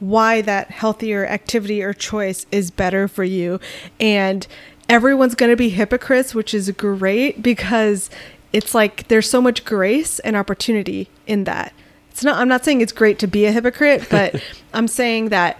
why 0.00 0.40
that 0.40 0.70
healthier 0.70 1.26
activity 1.26 1.82
or 1.82 1.92
choice 1.92 2.46
is 2.50 2.70
better 2.70 3.06
for 3.06 3.24
you. 3.24 3.60
And 4.00 4.46
everyone's 4.88 5.34
going 5.34 5.50
to 5.50 5.56
be 5.56 5.68
hypocrites, 5.68 6.34
which 6.34 6.52
is 6.52 6.70
great 6.72 7.42
because 7.42 8.10
it's 8.52 8.74
like 8.74 9.06
there's 9.08 9.30
so 9.30 9.40
much 9.40 9.64
grace 9.64 10.18
and 10.20 10.36
opportunity 10.36 11.08
in 11.26 11.44
that. 11.44 11.72
It's 12.10 12.24
not 12.24 12.38
I'm 12.38 12.48
not 12.48 12.64
saying 12.64 12.80
it's 12.80 12.92
great 12.92 13.18
to 13.20 13.26
be 13.26 13.46
a 13.46 13.52
hypocrite, 13.52 14.08
but 14.10 14.42
I'm 14.74 14.88
saying 14.88 15.28
that 15.28 15.58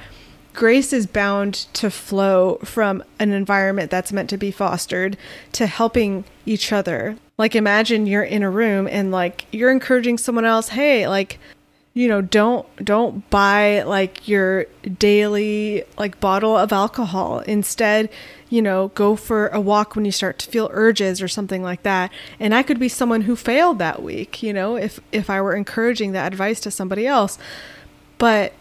grace 0.53 0.93
is 0.93 1.07
bound 1.07 1.55
to 1.75 1.91
flow 1.91 2.59
from 2.65 3.05
an 3.21 3.31
environment 3.31 3.91
that's 3.91 4.13
meant 4.13 4.29
to 4.31 4.37
be 4.37 4.51
fostered 4.51 5.17
to 5.53 5.67
helping 5.67 6.25
each 6.45 6.73
other. 6.73 7.17
Like 7.39 7.55
imagine 7.55 8.07
you're 8.07 8.25
in 8.25 8.43
a 8.43 8.51
room 8.51 8.89
and 8.89 9.13
like 9.13 9.47
you're 9.53 9.71
encouraging 9.71 10.19
someone 10.19 10.45
else, 10.45 10.71
"Hey, 10.71 11.07
like 11.07 11.39
you 11.93 12.07
know 12.07 12.21
don't 12.21 12.67
don't 12.85 13.29
buy 13.31 13.83
like 13.83 14.29
your 14.29 14.65
daily 14.99 15.85
like 15.99 16.21
bottle 16.21 16.57
of 16.57 16.73
alcohol. 16.73 17.41
Instead 17.41 18.09
you 18.49 18.63
know 18.63 18.89
go 18.89 19.17
for 19.17 19.49
a 19.49 19.61
walk 19.61 19.97
when 19.97 20.05
you 20.05 20.13
start 20.13 20.39
to 20.39 20.51
feel 20.51 20.71
urges 20.73 21.21
or 21.21 21.29
something 21.29 21.63
like 21.63 21.83
that. 21.83 22.13
And 22.39 22.55
i 22.55 22.63
could 22.63 22.79
be 22.79 22.89
someone 22.89 23.23
who 23.23 23.37
failed 23.37 23.79
that 23.79 24.03
week 24.03 24.43
you 24.43 24.53
know 24.53 24.77
if 24.77 25.01
if 25.13 25.29
i 25.29 25.41
were 25.41 25.55
encouraging 25.55 26.13
that 26.13 26.33
advice 26.33 26.61
to 26.61 26.71
somebody 26.71 27.07
else. 27.07 27.39
But 28.19 28.53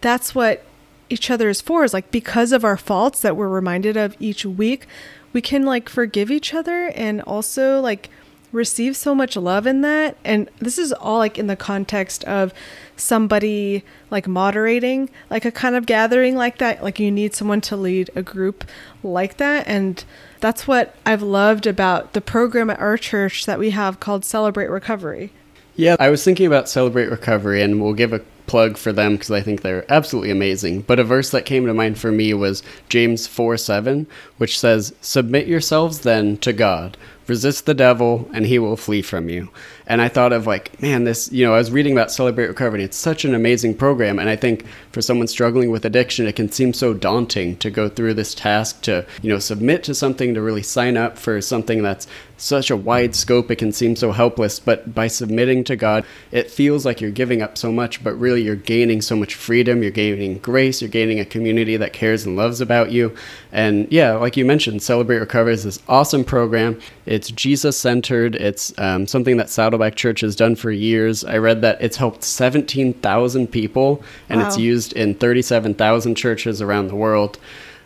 that's 0.00 0.34
what 0.34 0.64
each 1.08 1.30
other 1.30 1.48
is 1.48 1.60
for 1.60 1.84
is 1.84 1.94
like 1.94 2.10
because 2.10 2.52
of 2.52 2.64
our 2.64 2.76
faults 2.76 3.20
that 3.20 3.36
we're 3.36 3.48
reminded 3.48 3.96
of 3.96 4.16
each 4.18 4.44
week 4.44 4.86
we 5.32 5.40
can 5.40 5.64
like 5.64 5.88
forgive 5.88 6.30
each 6.30 6.54
other 6.54 6.88
and 6.88 7.20
also 7.22 7.80
like 7.80 8.10
receive 8.52 8.96
so 8.96 9.14
much 9.14 9.36
love 9.36 9.66
in 9.66 9.80
that 9.82 10.16
and 10.24 10.48
this 10.58 10.78
is 10.78 10.92
all 10.92 11.18
like 11.18 11.38
in 11.38 11.46
the 11.46 11.56
context 11.56 12.24
of 12.24 12.54
somebody 12.96 13.84
like 14.10 14.26
moderating 14.26 15.10
like 15.28 15.44
a 15.44 15.50
kind 15.50 15.74
of 15.74 15.84
gathering 15.84 16.34
like 16.36 16.58
that 16.58 16.82
like 16.82 16.98
you 16.98 17.10
need 17.10 17.34
someone 17.34 17.60
to 17.60 17.76
lead 17.76 18.08
a 18.14 18.22
group 18.22 18.64
like 19.02 19.36
that 19.36 19.66
and 19.66 20.04
that's 20.40 20.66
what 20.66 20.94
I've 21.04 21.22
loved 21.22 21.66
about 21.66 22.12
the 22.12 22.20
program 22.20 22.70
at 22.70 22.78
our 22.78 22.96
church 22.96 23.46
that 23.46 23.58
we 23.58 23.70
have 23.70 24.00
called 24.00 24.24
Celebrate 24.24 24.68
Recovery. 24.68 25.32
Yeah, 25.74 25.96
I 25.98 26.08
was 26.08 26.24
thinking 26.24 26.46
about 26.46 26.68
Celebrate 26.68 27.10
Recovery 27.10 27.62
and 27.62 27.82
we'll 27.82 27.94
give 27.94 28.12
a 28.12 28.20
plug 28.46 28.76
for 28.76 28.92
them 28.92 29.14
because 29.14 29.30
I 29.30 29.40
think 29.40 29.62
they're 29.62 29.90
absolutely 29.92 30.30
amazing. 30.30 30.82
But 30.82 31.00
a 31.00 31.04
verse 31.04 31.30
that 31.30 31.46
came 31.46 31.66
to 31.66 31.74
mind 31.74 31.98
for 31.98 32.12
me 32.12 32.32
was 32.32 32.62
James 32.88 33.26
4 33.26 33.56
7, 33.56 34.06
which 34.38 34.58
says, 34.58 34.94
Submit 35.00 35.46
yourselves 35.46 36.00
then 36.00 36.36
to 36.38 36.52
God, 36.52 36.96
resist 37.26 37.66
the 37.66 37.74
devil, 37.74 38.28
and 38.32 38.46
he 38.46 38.58
will 38.58 38.76
flee 38.76 39.02
from 39.02 39.28
you. 39.28 39.48
And 39.86 40.02
I 40.02 40.08
thought 40.08 40.32
of 40.32 40.46
like, 40.46 40.80
man, 40.82 41.04
this, 41.04 41.30
you 41.30 41.46
know, 41.46 41.54
I 41.54 41.58
was 41.58 41.70
reading 41.70 41.92
about 41.92 42.10
Celebrate 42.10 42.48
Recovery. 42.48 42.82
It's 42.82 42.96
such 42.96 43.24
an 43.24 43.34
amazing 43.34 43.74
program. 43.74 44.18
And 44.18 44.28
I 44.28 44.34
think 44.34 44.66
for 44.90 45.00
someone 45.00 45.28
struggling 45.28 45.70
with 45.70 45.84
addiction, 45.84 46.26
it 46.26 46.34
can 46.34 46.50
seem 46.50 46.72
so 46.72 46.92
daunting 46.92 47.56
to 47.58 47.70
go 47.70 47.88
through 47.88 48.14
this 48.14 48.34
task 48.34 48.82
to, 48.82 49.06
you 49.22 49.32
know, 49.32 49.38
submit 49.38 49.84
to 49.84 49.94
something, 49.94 50.34
to 50.34 50.42
really 50.42 50.62
sign 50.62 50.96
up 50.96 51.16
for 51.16 51.40
something 51.40 51.82
that's 51.82 52.08
such 52.36 52.68
a 52.70 52.76
wide 52.76 53.14
scope. 53.14 53.50
It 53.50 53.56
can 53.56 53.72
seem 53.72 53.94
so 53.94 54.10
helpless. 54.10 54.58
But 54.58 54.92
by 54.92 55.06
submitting 55.06 55.62
to 55.64 55.76
God, 55.76 56.04
it 56.32 56.50
feels 56.50 56.84
like 56.84 57.00
you're 57.00 57.10
giving 57.12 57.40
up 57.40 57.56
so 57.56 57.70
much, 57.70 58.02
but 58.02 58.14
really 58.14 58.42
you're 58.42 58.56
gaining 58.56 59.00
so 59.00 59.14
much 59.14 59.36
freedom. 59.36 59.82
You're 59.82 59.92
gaining 59.92 60.38
grace. 60.38 60.82
You're 60.82 60.90
gaining 60.90 61.20
a 61.20 61.24
community 61.24 61.76
that 61.76 61.92
cares 61.92 62.26
and 62.26 62.36
loves 62.36 62.60
about 62.60 62.90
you. 62.90 63.14
And 63.52 63.90
yeah, 63.92 64.14
like 64.14 64.36
you 64.36 64.44
mentioned, 64.44 64.82
Celebrate 64.82 65.18
Recovery 65.18 65.54
is 65.54 65.62
this 65.62 65.78
awesome 65.88 66.24
program. 66.24 66.80
It's 67.16 67.30
Jesus 67.30 67.78
centered. 67.78 68.34
It's 68.34 68.74
um, 68.76 69.06
something 69.06 69.38
that 69.38 69.48
Saddleback 69.48 69.94
Church 69.94 70.20
has 70.20 70.36
done 70.36 70.54
for 70.54 70.70
years. 70.70 71.24
I 71.24 71.38
read 71.38 71.62
that 71.62 71.80
it's 71.80 71.96
helped 71.96 72.22
17,000 72.22 73.46
people 73.46 74.02
and 74.28 74.38
wow. 74.38 74.46
it's 74.46 74.58
used 74.58 74.92
in 74.92 75.14
37,000 75.14 76.14
churches 76.14 76.60
around 76.60 76.88
the 76.88 76.94
world. 76.94 77.38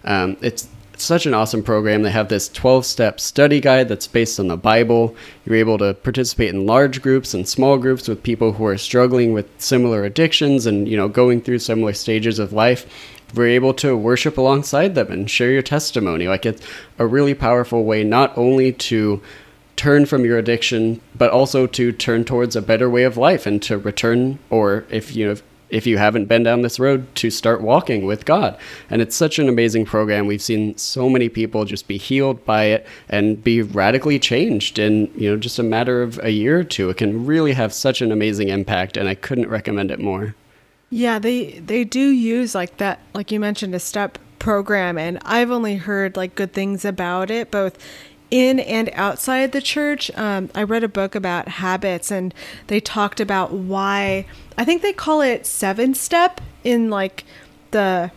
Um, 0.05 0.37
it's 0.43 0.67
such 0.97 1.27
an 1.27 1.35
awesome 1.35 1.63
program. 1.63 2.03
They 2.03 2.11
have 2.11 2.29
this 2.29 2.49
12 2.49 2.85
step 2.85 3.21
study 3.21 3.61
guide 3.61 3.89
that's 3.89 4.09
based 4.09 4.41
on 4.41 4.49
the 4.49 4.57
Bible. 4.57 5.15
You're 5.47 5.55
able 5.55 5.79
to 5.79 5.95
participate 5.95 6.53
in 6.53 6.67
large 6.67 7.01
groups 7.01 7.33
and 7.33 7.49
small 7.49 7.79
groups 7.79 8.09
with 8.09 8.25
people 8.25 8.55
who 8.55 8.67
are 8.67 8.79
struggling 8.79 9.33
with 9.33 9.49
similar 9.59 10.03
addictions 10.03 10.67
and, 10.67 10.89
you 10.89 10.97
know, 10.97 11.07
going 11.07 11.41
through 11.41 11.61
similar 11.61 11.93
stages 11.93 12.41
of 12.41 12.53
life. 12.53 12.85
We're 13.35 13.49
able 13.49 13.75
to 13.75 13.97
worship 13.97 14.39
alongside 14.39 14.95
them 14.95 15.11
and 15.11 15.31
share 15.31 15.51
your 15.51 15.63
testimony. 15.63 16.29
Like 16.29 16.47
it's 16.47 16.67
a 16.99 17.07
really 17.07 17.35
powerful 17.35 17.85
way 17.85 18.05
not 18.05 18.37
only 18.37 18.73
to 18.73 19.23
turn 19.81 20.05
from 20.05 20.27
your 20.27 20.37
addiction, 20.37 21.01
but 21.17 21.31
also 21.31 21.67
to 21.67 21.91
turn 21.91 22.23
towards 22.23 22.55
a 22.55 22.61
better 22.61 22.91
way 22.91 23.05
of 23.05 23.17
life 23.17 23.47
and 23.47 23.63
to 23.63 23.79
return, 23.79 24.39
or 24.51 24.85
if 24.91 25.17
you 25.17 25.27
know, 25.27 25.35
if 25.71 25.87
you 25.87 25.97
haven't 25.97 26.27
been 26.27 26.43
down 26.43 26.61
this 26.61 26.79
road, 26.79 27.07
to 27.15 27.31
start 27.31 27.63
walking 27.63 28.05
with 28.05 28.27
God. 28.27 28.59
And 28.91 29.01
it's 29.01 29.17
such 29.17 29.39
an 29.39 29.49
amazing 29.49 29.87
program. 29.87 30.27
We've 30.27 30.43
seen 30.43 30.77
so 30.77 31.09
many 31.09 31.31
people 31.31 31.65
just 31.65 31.89
be 31.89 31.97
healed 31.97 32.45
by 32.45 32.65
it 32.65 32.87
and 33.09 33.43
be 33.43 33.63
radically 33.63 34.19
changed 34.19 34.79
in 34.79 35.11
you 35.15 35.31
know 35.31 35.39
just 35.39 35.59
a 35.59 35.63
matter 35.63 36.03
of 36.03 36.19
a 36.23 36.31
year 36.31 36.59
or 36.59 36.65
two. 36.65 36.91
It 36.91 36.99
can 36.99 37.25
really 37.25 37.55
have 37.55 37.73
such 37.73 38.03
an 38.03 38.13
amazing 38.13 38.51
impact, 38.51 38.99
and 38.99 39.09
I 39.09 39.15
couldn't 39.15 39.49
recommend 39.49 39.91
it 39.91 39.99
more. 39.99 40.35
Yeah, 40.91 41.21
they 41.21 41.61
they 41.61 41.85
do 41.85 42.01
use 42.11 42.55
like 42.55 42.79
that, 42.79 42.99
like 43.15 43.31
you 43.31 43.39
mentioned, 43.39 43.75
a 43.75 43.79
step 43.81 44.19
program, 44.41 44.99
and 44.99 45.19
I've 45.25 45.51
only 45.51 45.77
heard 45.77 46.17
like 46.17 46.35
good 46.35 46.53
things 46.53 46.85
about 46.85 47.31
it, 47.31 47.53
both 47.53 47.79
in 48.31 48.59
and 48.59 48.91
outside 48.95 49.53
the 49.53 49.61
church. 49.61 50.11
Um, 50.17 50.51
I 50.53 50.65
read 50.65 50.83
a 50.83 50.89
book 50.89 51.15
about 51.15 51.47
habits, 51.47 52.11
and 52.11 52.35
they 52.67 52.81
talked 52.81 53.21
about 53.21 53.53
why 53.53 54.27
I 54.59 54.65
think 54.65 54.83
they 54.83 54.93
call 54.93 55.21
it 55.21 55.47
seven 55.47 55.95
step 55.95 56.41
in 56.65 56.91
like 56.91 57.25
the 57.71 58.11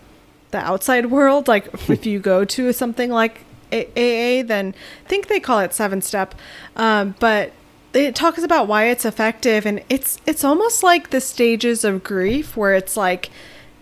the 0.49 0.57
outside 0.57 1.07
world. 1.07 1.47
Like 1.47 1.67
if 1.89 2.07
you 2.07 2.19
go 2.19 2.43
to 2.43 2.73
something 2.73 3.11
like 3.11 3.41
AA, 3.71 4.41
then 4.43 4.73
I 5.05 5.09
think 5.09 5.27
they 5.27 5.39
call 5.39 5.59
it 5.59 5.73
seven 5.75 6.01
step. 6.01 6.33
Um, 6.75 7.13
but 7.19 7.53
it 7.93 8.15
talks 8.15 8.41
about 8.43 8.67
why 8.67 8.85
it's 8.85 9.05
effective, 9.05 9.65
and 9.65 9.83
it's 9.89 10.19
it's 10.25 10.43
almost 10.43 10.83
like 10.83 11.09
the 11.09 11.21
stages 11.21 11.83
of 11.83 12.03
grief, 12.03 12.57
where 12.57 12.73
it's 12.73 12.97
like 12.97 13.29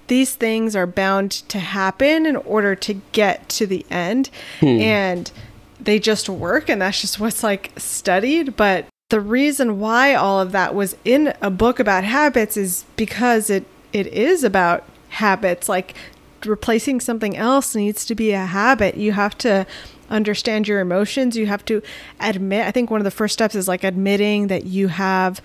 these 0.08 0.36
things 0.36 0.75
are 0.75 0.88
bound 0.88 1.32
to 1.32 1.60
happen 1.60 2.25
in 2.25 2.36
order 2.36 2.75
to 2.75 2.96
get 3.13 3.48
to 3.50 3.65
the 3.65 3.86
end, 3.89 4.30
hmm. 4.60 4.65
and 4.68 5.32
they 5.80 6.00
just 6.00 6.30
work 6.30 6.70
and 6.70 6.82
that's 6.82 7.01
just 7.01 7.20
what's 7.20 7.44
like 7.44 7.72
studied. 7.77 8.56
But 8.56 8.86
the 9.10 9.20
reason 9.20 9.80
why 9.80 10.13
all 10.13 10.39
of 10.39 10.51
that 10.51 10.75
was 10.75 10.96
in 11.03 11.34
a 11.41 11.50
book 11.50 11.80
about 11.80 12.03
habits 12.03 12.56
is 12.58 12.86
because 12.96 13.50
it 13.50 13.65
it 13.94 14.08
is 14.08 14.44
about 14.44 14.84
habits. 15.10 15.68
Like 15.68 15.96
replacing 16.46 17.00
something 17.01 17.38
else 17.38 17.75
needs 17.75 18.06
to 18.06 18.15
be 18.15 18.32
a 18.32 18.46
habit. 18.46 18.96
You 18.96 19.13
have 19.13 19.38
to 19.39 19.65
understand 20.12 20.68
your 20.68 20.80
emotions. 20.80 21.36
You 21.36 21.48
have 21.48 21.65
to 21.65 21.82
admit. 22.20 22.68
I 22.68 22.72
think 22.72 22.91
one 22.91 23.00
of 23.00 23.06
the 23.06 23.12
first 23.12 23.34
steps 23.34 23.56
is 23.56 23.68
like 23.68 23.84
admitting 23.84 24.48
that 24.48 24.65
you 24.65 24.89
have 24.89 25.41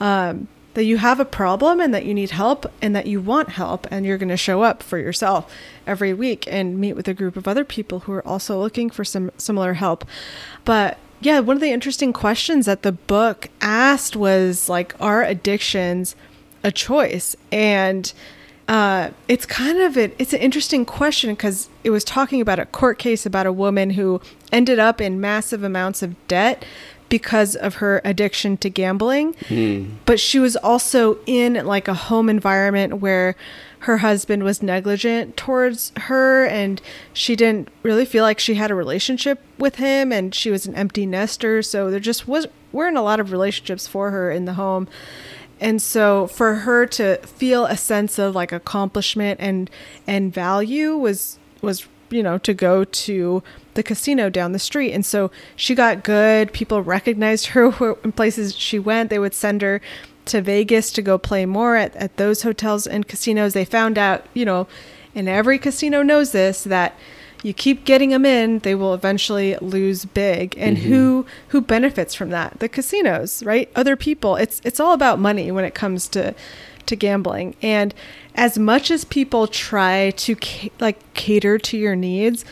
um, 0.00 0.48
that 0.74 0.84
you 0.84 0.98
have 0.98 1.18
a 1.18 1.24
problem 1.24 1.80
and 1.80 1.92
that 1.92 2.04
you 2.04 2.14
need 2.14 2.30
help 2.30 2.64
and 2.80 2.94
that 2.94 3.06
you 3.06 3.20
want 3.20 3.48
help 3.48 3.86
and 3.90 4.06
you're 4.06 4.18
going 4.18 4.28
to 4.28 4.36
show 4.36 4.62
up 4.62 4.80
for 4.80 4.96
yourself 4.96 5.52
every 5.88 6.14
week 6.14 6.46
and 6.46 6.78
meet 6.78 6.92
with 6.92 7.08
a 7.08 7.14
group 7.14 7.36
of 7.36 7.48
other 7.48 7.64
people 7.64 8.00
who 8.00 8.12
are 8.12 8.26
also 8.26 8.60
looking 8.60 8.88
for 8.88 9.04
some 9.04 9.32
similar 9.38 9.74
help. 9.74 10.04
But 10.64 10.98
yeah, 11.20 11.40
one 11.40 11.56
of 11.56 11.60
the 11.60 11.72
interesting 11.72 12.12
questions 12.12 12.66
that 12.66 12.82
the 12.82 12.92
book 12.92 13.48
asked 13.60 14.14
was 14.14 14.68
like, 14.68 14.94
are 15.00 15.24
addictions 15.24 16.14
a 16.62 16.70
choice? 16.70 17.34
And 17.50 18.12
uh, 18.68 19.10
it's 19.28 19.46
kind 19.46 19.78
of 19.78 19.96
a, 19.96 20.12
it's 20.20 20.34
an 20.34 20.40
interesting 20.40 20.84
question 20.84 21.30
because 21.30 21.70
it 21.84 21.90
was 21.90 22.04
talking 22.04 22.40
about 22.40 22.58
a 22.58 22.66
court 22.66 22.98
case 22.98 23.24
about 23.24 23.46
a 23.46 23.52
woman 23.52 23.90
who 23.90 24.20
ended 24.52 24.78
up 24.78 25.00
in 25.00 25.20
massive 25.20 25.64
amounts 25.64 26.02
of 26.02 26.14
debt 26.28 26.64
because 27.08 27.56
of 27.56 27.76
her 27.76 28.02
addiction 28.04 28.58
to 28.58 28.68
gambling. 28.68 29.32
Mm. 29.48 29.92
But 30.04 30.20
she 30.20 30.38
was 30.38 30.54
also 30.56 31.18
in 31.24 31.54
like 31.64 31.88
a 31.88 31.94
home 31.94 32.28
environment 32.28 32.98
where 32.98 33.34
her 33.80 33.98
husband 33.98 34.42
was 34.42 34.62
negligent 34.62 35.36
towards 35.36 35.92
her 35.96 36.44
and 36.44 36.82
she 37.14 37.36
didn't 37.36 37.68
really 37.82 38.04
feel 38.04 38.22
like 38.22 38.38
she 38.38 38.54
had 38.54 38.70
a 38.70 38.74
relationship 38.74 39.40
with 39.56 39.76
him 39.76 40.12
and 40.12 40.34
she 40.34 40.50
was 40.50 40.66
an 40.66 40.74
empty 40.74 41.06
nester 41.06 41.62
so 41.62 41.88
there 41.88 42.00
just 42.00 42.26
was 42.26 42.48
weren't 42.72 42.96
a 42.96 43.02
lot 43.02 43.20
of 43.20 43.30
relationships 43.30 43.86
for 43.86 44.10
her 44.10 44.32
in 44.32 44.46
the 44.46 44.54
home 44.54 44.88
and 45.60 45.80
so 45.82 46.26
for 46.26 46.56
her 46.56 46.86
to 46.86 47.18
feel 47.18 47.66
a 47.66 47.76
sense 47.76 48.18
of 48.18 48.34
like 48.34 48.52
accomplishment 48.52 49.40
and 49.40 49.70
and 50.06 50.32
value 50.32 50.96
was 50.96 51.38
was 51.62 51.86
you 52.10 52.22
know 52.22 52.38
to 52.38 52.54
go 52.54 52.84
to 52.84 53.42
the 53.78 53.82
casino 53.84 54.28
down 54.28 54.50
the 54.50 54.58
street. 54.58 54.92
And 54.92 55.06
so 55.06 55.30
she 55.54 55.76
got 55.76 56.02
good. 56.02 56.52
People 56.52 56.82
recognized 56.82 57.46
her 57.46 57.72
in 58.04 58.10
places 58.10 58.56
she 58.56 58.76
went. 58.76 59.08
They 59.08 59.20
would 59.20 59.34
send 59.34 59.62
her 59.62 59.80
to 60.24 60.42
Vegas 60.42 60.90
to 60.92 61.00
go 61.00 61.16
play 61.16 61.46
more 61.46 61.76
at, 61.76 61.94
at 61.94 62.16
those 62.16 62.42
hotels 62.42 62.88
and 62.88 63.06
casinos. 63.06 63.54
They 63.54 63.64
found 63.64 63.96
out, 63.96 64.26
you 64.34 64.44
know, 64.44 64.66
and 65.14 65.28
every 65.28 65.60
casino 65.60 66.02
knows 66.02 66.32
this, 66.32 66.64
that 66.64 66.98
you 67.42 67.54
keep 67.54 67.84
getting 67.84 68.10
them 68.10 68.24
in, 68.24 68.60
they 68.60 68.74
will 68.74 68.94
eventually 68.94 69.56
lose 69.56 70.04
big. 70.04 70.54
And 70.58 70.76
mm-hmm. 70.76 70.88
who 70.88 71.26
who 71.48 71.60
benefits 71.60 72.14
from 72.14 72.30
that? 72.30 72.58
The 72.60 72.68
casinos, 72.68 73.42
right? 73.42 73.70
Other 73.76 73.96
people. 73.96 74.36
It's 74.36 74.60
it's 74.64 74.80
all 74.80 74.92
about 74.92 75.18
money 75.18 75.50
when 75.50 75.64
it 75.64 75.74
comes 75.74 76.08
to 76.08 76.34
to 76.86 76.96
gambling. 76.96 77.54
And 77.62 77.94
as 78.34 78.58
much 78.58 78.90
as 78.90 79.04
people 79.04 79.46
try 79.46 80.10
to 80.16 80.36
ca- 80.36 80.70
like 80.80 80.98
cater 81.14 81.58
to 81.58 81.76
your 81.76 81.96
needs, 81.96 82.44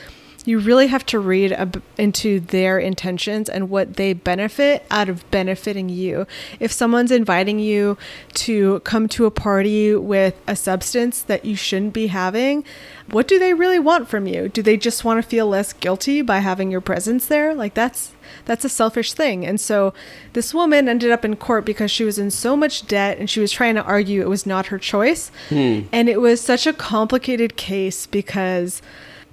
you 0.47 0.61
really 0.61 0.87
have 0.87 1.05
to 1.05 1.19
read 1.19 1.53
ab- 1.53 1.83
into 1.99 2.41
their 2.41 2.79
intentions 2.79 3.49
and 3.49 3.69
what 3.69 3.95
they 3.95 4.13
benefit 4.13 4.87
out 4.91 5.09
of 5.09 5.29
benefiting 5.33 5.89
you. 5.89 6.27
If 6.61 6.73
someone's 6.73 7.11
inviting 7.11 7.59
you 7.59 7.99
to 8.35 8.81
come 8.81 9.09
to 9.09 9.27
a 9.27 9.31
party 9.31 9.95
with 9.95 10.41
a 10.47 10.55
substance 10.55 11.21
that 11.23 11.45
you 11.45 11.57
shouldn't 11.57 11.93
be 11.93 12.07
having, 12.07 12.65
what 13.11 13.27
do 13.27 13.39
they 13.41 13.55
really 13.55 13.81
want 13.81 14.09
from 14.09 14.27
you? 14.27 14.49
Do 14.49 14.63
they 14.63 14.77
just 14.77 15.05
want 15.05 15.23
to 15.23 15.29
feel 15.29 15.49
less 15.49 15.73
guilty 15.73 16.23
by 16.23 16.39
having 16.39 16.71
your 16.71 16.81
presence 16.81 17.27
there? 17.27 17.53
Like 17.53 17.75
that's 17.75 18.13
that's 18.45 18.65
a 18.65 18.69
selfish 18.69 19.13
thing. 19.13 19.45
And 19.45 19.61
so 19.61 19.95
this 20.33 20.55
woman 20.55 20.89
ended 20.89 21.11
up 21.11 21.25
in 21.25 21.37
court 21.37 21.65
because 21.65 21.91
she 21.91 22.05
was 22.05 22.19
in 22.19 22.31
so 22.31 22.57
much 22.57 22.87
debt 22.87 23.19
and 23.19 23.29
she 23.29 23.41
was 23.41 23.53
trying 23.53 23.75
to 23.75 23.83
argue 23.83 24.23
it 24.23 24.29
was 24.29 24.47
not 24.47 24.67
her 24.67 24.79
choice. 24.79 25.31
Hmm. 25.49 25.83
And 25.93 26.09
it 26.09 26.21
was 26.21 26.41
such 26.41 26.67
a 26.67 26.73
complicated 26.73 27.57
case 27.57 28.07
because 28.07 28.83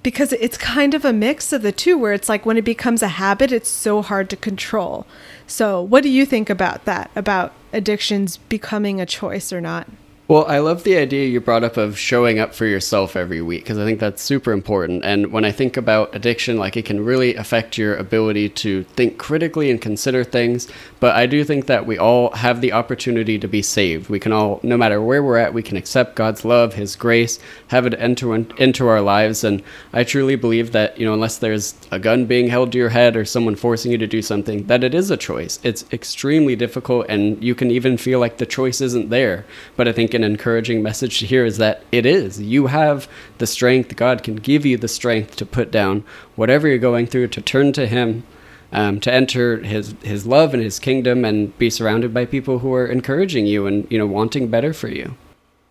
because 0.04 0.34
it's 0.34 0.58
kind 0.58 0.94
of 0.94 1.06
a 1.06 1.14
mix 1.14 1.54
of 1.54 1.62
the 1.62 1.72
two 1.72 1.98
where 1.98 2.14
it's 2.14 2.30
like 2.30 2.46
when 2.46 2.58
it 2.58 2.66
becomes 2.66 3.02
a 3.02 3.08
habit 3.08 3.52
it's 3.52 3.70
so 3.70 4.02
hard 4.02 4.30
to 4.30 4.36
control. 4.36 5.08
So 5.48 5.82
what 5.82 6.04
do 6.04 6.10
you 6.10 6.26
think 6.26 6.50
about 6.50 6.86
that 6.86 7.10
about 7.16 7.54
addictions 7.72 8.38
becoming 8.38 9.02
a 9.02 9.06
choice 9.06 9.52
or 9.52 9.62
not 9.62 9.88
Well, 10.26 10.46
I 10.46 10.60
love 10.60 10.86
the 10.86 10.96
idea 10.96 11.28
you 11.28 11.42
brought 11.42 11.66
up 11.66 11.76
of 11.76 12.00
showing 12.00 12.40
up 12.40 12.56
for 12.56 12.66
yourself 12.66 13.18
every 13.18 13.42
week 13.42 13.64
because 13.64 13.78
I 13.78 13.84
think 13.84 14.00
that's 14.00 14.22
super 14.22 14.54
important. 14.54 15.04
And 15.04 15.34
when 15.34 15.44
I 15.44 15.52
think 15.52 15.76
about 15.76 16.16
addiction, 16.16 16.56
like 16.56 16.78
it 16.78 16.86
can 16.86 17.04
really 17.04 17.36
affect 17.36 17.78
your 17.78 17.98
ability 17.98 18.48
to 18.50 18.86
think 18.96 19.18
critically 19.18 19.70
and 19.70 19.82
consider 19.82 20.24
things. 20.24 20.70
But 21.02 21.18
I 21.18 21.26
do 21.26 21.44
think 21.44 21.66
that 21.66 21.86
we 21.86 21.98
all 21.98 22.32
have 22.36 22.62
the 22.62 22.72
opportunity 22.72 23.38
to 23.38 23.50
be 23.50 23.62
saved. 23.62 24.08
We 24.08 24.18
can 24.18 24.32
all, 24.32 24.62
no 24.64 24.78
matter 24.78 25.02
where 25.02 25.22
we're 25.22 25.36
at, 25.36 25.54
we 25.54 25.62
can 25.62 25.76
accept 25.76 26.16
God's 26.16 26.46
love, 26.46 26.76
His 26.76 26.96
grace, 26.96 27.38
have 27.68 27.86
it 27.86 27.94
enter 28.00 28.34
into 28.34 28.88
our 28.88 29.02
lives. 29.02 29.44
And 29.44 29.62
I 29.92 30.06
truly 30.06 30.38
believe 30.38 30.72
that, 30.72 30.98
you 30.98 31.06
know, 31.06 31.14
unless 31.14 31.38
there's 31.38 31.76
a 31.92 32.00
gun 32.00 32.28
being 32.28 32.48
held 32.48 32.72
to 32.72 32.78
your 32.78 32.90
head 32.90 33.18
or 33.18 33.26
someone 33.26 33.58
forcing 33.58 33.92
you 33.92 33.98
to 33.98 34.08
do 34.08 34.22
something, 34.22 34.68
that 34.68 34.86
it 34.86 34.96
is 34.96 35.12
a 35.12 35.18
choice. 35.18 35.60
It's 35.64 35.84
extremely 35.92 36.56
difficult 36.56 37.08
and 37.10 37.44
you 37.44 37.56
can 37.56 37.70
even 37.72 37.98
feel 37.98 38.22
like 38.22 38.38
the 38.38 38.46
choice 38.46 38.80
isn't 38.80 39.10
there. 39.10 39.46
But 39.76 39.90
I 39.90 39.92
think 39.92 40.13
an 40.14 40.24
encouraging 40.24 40.84
message 40.84 41.20
to 41.20 41.26
hear 41.26 41.46
is 41.46 41.58
that 41.58 41.84
it 41.92 42.06
is. 42.06 42.42
You 42.42 42.68
have 42.68 43.08
the 43.38 43.48
strength. 43.48 43.96
God 43.96 44.24
can 44.24 44.36
give 44.36 44.66
you 44.66 44.78
the 44.78 44.88
strength 44.88 45.36
to 45.38 45.46
put 45.46 45.72
down 45.72 46.04
whatever 46.36 46.68
you're 46.68 46.78
going 46.78 47.08
through, 47.08 47.28
to 47.30 47.42
turn 47.42 47.74
to 47.74 47.88
Him, 47.88 48.24
um, 48.72 49.00
to 49.02 49.14
enter 49.14 49.58
His 49.58 49.96
His 50.04 50.26
love 50.26 50.54
and 50.54 50.64
His 50.64 50.80
kingdom, 50.80 51.26
and 51.26 51.58
be 51.58 51.70
surrounded 51.70 52.14
by 52.14 52.26
people 52.26 52.60
who 52.60 52.74
are 52.74 52.88
encouraging 52.88 53.46
you 53.46 53.68
and 53.68 53.88
you 53.92 53.98
know 53.98 54.08
wanting 54.08 54.48
better 54.48 54.74
for 54.74 54.88
you. 54.88 55.16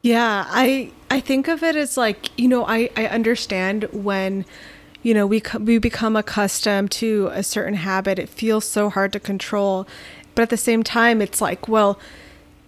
Yeah, 0.02 0.44
I 0.48 0.92
I 1.10 1.20
think 1.20 1.48
of 1.48 1.62
it 1.62 1.76
as 1.76 1.96
like 1.96 2.36
you 2.38 2.48
know 2.48 2.64
I 2.66 2.90
I 2.96 3.06
understand 3.06 3.84
when 3.92 4.44
you 5.02 5.14
know 5.14 5.26
we 5.26 5.42
we 5.60 5.78
become 5.78 6.16
accustomed 6.16 6.90
to 6.92 7.28
a 7.32 7.42
certain 7.42 7.74
habit 7.74 8.18
it 8.18 8.28
feels 8.28 8.64
so 8.64 8.88
hard 8.88 9.12
to 9.12 9.20
control 9.20 9.86
but 10.34 10.42
at 10.42 10.50
the 10.50 10.56
same 10.56 10.82
time 10.82 11.20
it's 11.20 11.40
like 11.40 11.68
well 11.68 11.98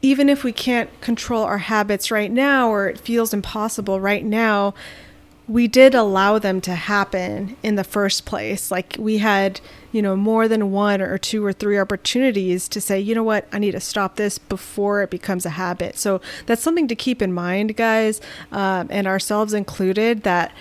even 0.04 0.28
if 0.28 0.44
we 0.44 0.52
can't 0.52 1.00
control 1.00 1.44
our 1.44 1.56
habits 1.56 2.11
right 2.11 2.30
now 2.30 2.68
or 2.68 2.88
it 2.88 3.00
feels 3.00 3.32
impossible 3.32 3.99
right 4.02 4.23
now, 4.23 4.75
we 5.49 5.66
did 5.66 5.94
allow 5.94 6.38
them 6.38 6.61
to 6.61 6.75
happen 6.75 7.56
in 7.62 7.76
the 7.76 7.84
first 7.84 8.26
place. 8.26 8.70
Like 8.70 8.96
we 8.99 9.18
had, 9.18 9.62
you 9.92 10.02
know, 10.02 10.14
more 10.14 10.46
than 10.46 10.70
one 10.70 11.00
or 11.00 11.16
two 11.16 11.42
or 11.42 11.54
three 11.54 11.78
opportunities 11.78 12.68
to 12.68 12.82
say, 12.82 13.00
you 13.00 13.14
know 13.14 13.23
what, 13.23 13.49
I 13.50 13.58
need 13.58 13.73
to 13.73 13.80
stop 13.80 14.16
this 14.16 14.37
before 14.37 15.02
it 15.02 15.08
becomes 15.08 15.46
a 15.46 15.50
habit. 15.50 15.96
So 15.96 16.20
that's 16.44 16.62
something 16.62 16.87
to 16.88 16.94
keep 16.94 17.23
in 17.23 17.32
mind, 17.32 17.75
guys, 17.75 18.20
um, 18.52 18.88
and 18.90 19.06
ourselves 19.06 19.54
included, 19.54 20.23
that 20.25 20.52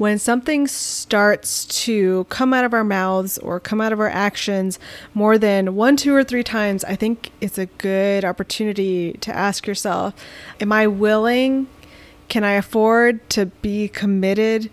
when 0.00 0.18
something 0.18 0.66
starts 0.66 1.66
to 1.66 2.24
come 2.30 2.54
out 2.54 2.64
of 2.64 2.72
our 2.72 2.82
mouths 2.82 3.36
or 3.36 3.60
come 3.60 3.82
out 3.82 3.92
of 3.92 4.00
our 4.00 4.08
actions 4.08 4.78
more 5.12 5.36
than 5.36 5.74
one, 5.74 5.94
two, 5.94 6.14
or 6.14 6.24
three 6.24 6.42
times, 6.42 6.82
I 6.84 6.96
think 6.96 7.30
it's 7.42 7.58
a 7.58 7.66
good 7.66 8.24
opportunity 8.24 9.12
to 9.20 9.36
ask 9.36 9.66
yourself 9.66 10.14
Am 10.58 10.72
I 10.72 10.86
willing? 10.86 11.66
Can 12.30 12.44
I 12.44 12.52
afford 12.52 13.28
to 13.30 13.44
be 13.46 13.88
committed 13.88 14.70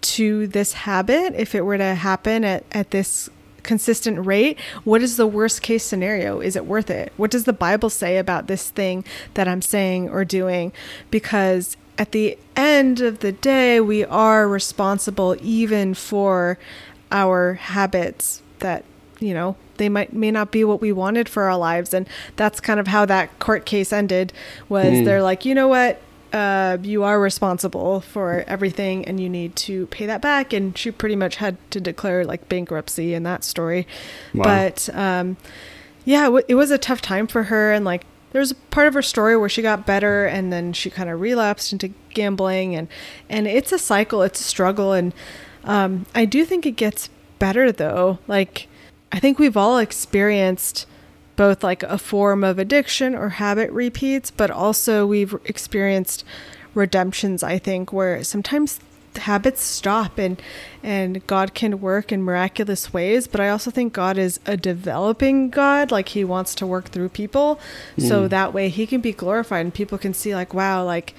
to 0.00 0.46
this 0.46 0.72
habit 0.72 1.34
if 1.36 1.54
it 1.54 1.60
were 1.60 1.76
to 1.76 1.94
happen 1.94 2.42
at, 2.42 2.64
at 2.72 2.90
this 2.90 3.28
consistent 3.62 4.24
rate, 4.24 4.58
what 4.84 5.02
is 5.02 5.18
the 5.18 5.26
worst 5.26 5.60
case 5.60 5.84
scenario? 5.84 6.40
Is 6.40 6.56
it 6.56 6.64
worth 6.64 6.88
it? 6.88 7.12
What 7.18 7.30
does 7.30 7.44
the 7.44 7.52
Bible 7.52 7.90
say 7.90 8.16
about 8.16 8.46
this 8.46 8.70
thing 8.70 9.04
that 9.34 9.46
I'm 9.46 9.60
saying 9.60 10.08
or 10.08 10.24
doing? 10.24 10.72
Because 11.10 11.76
at 12.00 12.12
the 12.12 12.38
end 12.56 13.02
of 13.02 13.18
the 13.18 13.30
day, 13.30 13.78
we 13.78 14.06
are 14.06 14.48
responsible 14.48 15.36
even 15.42 15.92
for 15.92 16.58
our 17.12 17.54
habits 17.54 18.40
that, 18.60 18.86
you 19.18 19.34
know, 19.34 19.54
they 19.76 19.90
might 19.90 20.14
may 20.14 20.30
not 20.30 20.50
be 20.50 20.64
what 20.64 20.80
we 20.80 20.92
wanted 20.92 21.28
for 21.28 21.42
our 21.42 21.58
lives. 21.58 21.92
And 21.92 22.08
that's 22.36 22.58
kind 22.58 22.80
of 22.80 22.86
how 22.86 23.04
that 23.04 23.38
court 23.38 23.66
case 23.66 23.92
ended 23.92 24.32
was 24.70 24.86
mm. 24.86 25.04
they're 25.04 25.22
like 25.22 25.44
you 25.44 25.54
know 25.54 25.68
what? 25.68 26.00
Uh, 26.32 26.78
you 26.82 27.02
are 27.02 27.20
responsible 27.20 28.00
for 28.00 28.44
everything 28.46 29.04
and 29.04 29.20
you 29.20 29.28
need 29.28 29.54
to 29.56 29.86
pay 29.88 30.06
that 30.06 30.22
back. 30.22 30.54
And 30.54 30.78
she 30.78 30.90
pretty 30.90 31.16
much 31.16 31.36
had 31.36 31.58
to 31.70 31.82
declare 31.82 32.24
like 32.24 32.48
bankruptcy 32.48 33.12
in 33.12 33.24
that 33.24 33.44
story. 33.44 33.86
Wow. 34.32 34.44
but 34.44 34.88
um, 34.94 35.36
yeah 36.06 36.34
it 36.48 36.54
was 36.54 36.70
a 36.70 36.78
tough 36.78 37.02
time 37.02 37.26
for 37.26 37.44
her. 37.44 37.74
And 37.74 37.84
like 37.84 38.04
there 38.32 38.40
was 38.40 38.50
a 38.50 38.54
part 38.54 38.86
of 38.86 38.94
her 38.94 39.02
story 39.02 39.36
where 39.36 39.48
she 39.48 39.62
got 39.62 39.86
better 39.86 40.24
and 40.24 40.52
then 40.52 40.72
she 40.72 40.90
kind 40.90 41.10
of 41.10 41.20
relapsed 41.20 41.72
into 41.72 41.92
gambling 42.10 42.74
and 42.74 42.88
and 43.28 43.46
it's 43.46 43.72
a 43.72 43.78
cycle 43.78 44.22
it's 44.22 44.40
a 44.40 44.44
struggle 44.44 44.92
and 44.92 45.12
um, 45.64 46.06
i 46.14 46.24
do 46.24 46.44
think 46.44 46.64
it 46.64 46.72
gets 46.72 47.08
better 47.38 47.72
though. 47.72 48.18
Like 48.26 48.68
i 49.12 49.18
think 49.18 49.38
we've 49.38 49.56
all 49.56 49.78
experienced 49.78 50.86
both 51.36 51.64
like 51.64 51.82
a 51.84 51.98
form 51.98 52.44
of 52.44 52.58
addiction 52.58 53.14
or 53.14 53.30
habit 53.30 53.70
repeats 53.70 54.30
but 54.30 54.50
also 54.50 55.06
we've 55.06 55.34
experienced 55.44 56.24
redemptions 56.74 57.42
i 57.42 57.58
think 57.58 57.92
where 57.92 58.22
sometimes 58.22 58.78
habits 59.16 59.62
stop 59.62 60.18
and 60.18 60.40
and 60.82 61.26
God 61.26 61.54
can 61.54 61.80
work 61.80 62.12
in 62.12 62.22
miraculous 62.22 62.92
ways 62.92 63.26
but 63.26 63.40
I 63.40 63.48
also 63.48 63.70
think 63.70 63.92
God 63.92 64.16
is 64.16 64.40
a 64.46 64.56
developing 64.56 65.50
God 65.50 65.90
like 65.90 66.10
he 66.10 66.24
wants 66.24 66.54
to 66.56 66.66
work 66.66 66.86
through 66.88 67.10
people 67.10 67.60
mm. 67.96 68.08
so 68.08 68.28
that 68.28 68.54
way 68.54 68.68
he 68.68 68.86
can 68.86 69.00
be 69.00 69.12
glorified 69.12 69.66
and 69.66 69.74
people 69.74 69.98
can 69.98 70.14
see 70.14 70.34
like 70.34 70.54
wow 70.54 70.84
like 70.84 71.14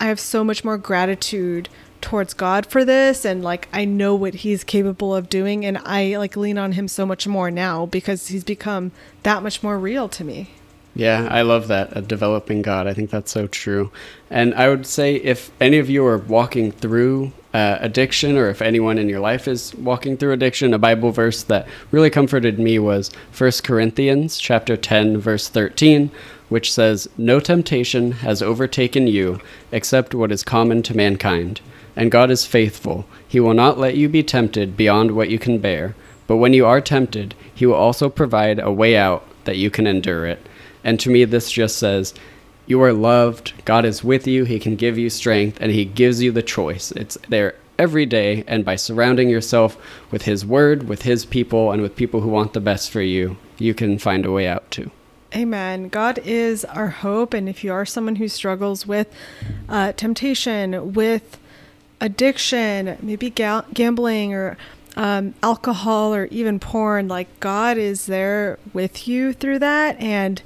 I 0.00 0.06
have 0.06 0.20
so 0.20 0.44
much 0.44 0.64
more 0.64 0.78
gratitude 0.78 1.68
towards 2.00 2.34
God 2.34 2.66
for 2.66 2.84
this 2.84 3.24
and 3.24 3.42
like 3.42 3.68
I 3.72 3.84
know 3.84 4.14
what 4.14 4.34
he's 4.34 4.64
capable 4.64 5.14
of 5.14 5.28
doing 5.28 5.64
and 5.64 5.78
I 5.78 6.16
like 6.16 6.36
lean 6.36 6.58
on 6.58 6.72
him 6.72 6.88
so 6.88 7.04
much 7.04 7.26
more 7.26 7.50
now 7.50 7.86
because 7.86 8.28
he's 8.28 8.44
become 8.44 8.92
that 9.24 9.42
much 9.42 9.62
more 9.62 9.78
real 9.78 10.08
to 10.10 10.24
me. 10.24 10.50
Yeah, 10.98 11.28
I 11.30 11.42
love 11.42 11.68
that. 11.68 11.96
A 11.96 12.02
developing 12.02 12.60
God. 12.60 12.88
I 12.88 12.92
think 12.92 13.10
that's 13.10 13.30
so 13.30 13.46
true. 13.46 13.92
And 14.30 14.52
I 14.54 14.68
would 14.68 14.84
say 14.84 15.14
if 15.14 15.52
any 15.60 15.78
of 15.78 15.88
you 15.88 16.04
are 16.04 16.18
walking 16.18 16.72
through 16.72 17.30
uh, 17.54 17.78
addiction 17.80 18.36
or 18.36 18.50
if 18.50 18.60
anyone 18.60 18.98
in 18.98 19.08
your 19.08 19.20
life 19.20 19.46
is 19.46 19.72
walking 19.76 20.16
through 20.16 20.32
addiction, 20.32 20.74
a 20.74 20.78
Bible 20.78 21.12
verse 21.12 21.44
that 21.44 21.68
really 21.92 22.10
comforted 22.10 22.58
me 22.58 22.80
was 22.80 23.12
1 23.36 23.52
Corinthians 23.62 24.38
chapter 24.38 24.76
10 24.76 25.18
verse 25.18 25.48
13, 25.48 26.10
which 26.48 26.72
says, 26.72 27.08
"No 27.16 27.38
temptation 27.38 28.10
has 28.26 28.42
overtaken 28.42 29.06
you 29.06 29.38
except 29.70 30.16
what 30.16 30.32
is 30.32 30.42
common 30.42 30.82
to 30.82 30.96
mankind, 30.96 31.60
and 31.94 32.10
God 32.10 32.28
is 32.28 32.44
faithful. 32.44 33.06
He 33.28 33.38
will 33.38 33.54
not 33.54 33.78
let 33.78 33.94
you 33.94 34.08
be 34.08 34.24
tempted 34.24 34.76
beyond 34.76 35.12
what 35.12 35.30
you 35.30 35.38
can 35.38 35.58
bear, 35.58 35.94
but 36.26 36.38
when 36.38 36.54
you 36.54 36.66
are 36.66 36.80
tempted, 36.80 37.36
he 37.54 37.66
will 37.66 37.76
also 37.76 38.08
provide 38.08 38.58
a 38.58 38.72
way 38.72 38.96
out 38.96 39.24
that 39.44 39.58
you 39.58 39.70
can 39.70 39.86
endure 39.86 40.26
it." 40.26 40.44
And 40.84 40.98
to 41.00 41.10
me, 41.10 41.24
this 41.24 41.50
just 41.50 41.76
says, 41.76 42.14
you 42.68 42.82
are 42.82 42.92
loved. 42.92 43.54
God 43.64 43.86
is 43.86 44.04
with 44.04 44.26
you. 44.26 44.44
He 44.44 44.58
can 44.58 44.76
give 44.76 44.98
you 44.98 45.08
strength 45.08 45.58
and 45.58 45.72
He 45.72 45.86
gives 45.86 46.22
you 46.22 46.30
the 46.30 46.42
choice. 46.42 46.92
It's 46.92 47.16
there 47.28 47.54
every 47.78 48.04
day. 48.04 48.44
And 48.46 48.62
by 48.62 48.76
surrounding 48.76 49.30
yourself 49.30 49.78
with 50.10 50.22
His 50.22 50.44
word, 50.44 50.86
with 50.86 51.02
His 51.02 51.24
people, 51.24 51.72
and 51.72 51.80
with 51.80 51.96
people 51.96 52.20
who 52.20 52.28
want 52.28 52.52
the 52.52 52.60
best 52.60 52.90
for 52.90 53.00
you, 53.00 53.38
you 53.56 53.72
can 53.72 53.98
find 53.98 54.26
a 54.26 54.30
way 54.30 54.46
out 54.46 54.70
too. 54.70 54.90
Amen. 55.34 55.88
God 55.88 56.18
is 56.24 56.64
our 56.66 56.88
hope. 56.88 57.32
And 57.32 57.48
if 57.48 57.64
you 57.64 57.72
are 57.72 57.86
someone 57.86 58.16
who 58.16 58.28
struggles 58.28 58.86
with 58.86 59.12
uh, 59.68 59.92
temptation, 59.92 60.92
with 60.92 61.38
addiction, 62.02 62.98
maybe 63.00 63.30
ga- 63.30 63.64
gambling 63.72 64.34
or 64.34 64.58
um, 64.96 65.34
alcohol 65.42 66.14
or 66.14 66.26
even 66.26 66.58
porn, 66.58 67.08
like 67.08 67.40
God 67.40 67.78
is 67.78 68.06
there 68.06 68.58
with 68.74 69.08
you 69.08 69.32
through 69.32 69.60
that. 69.60 69.98
And 70.00 70.42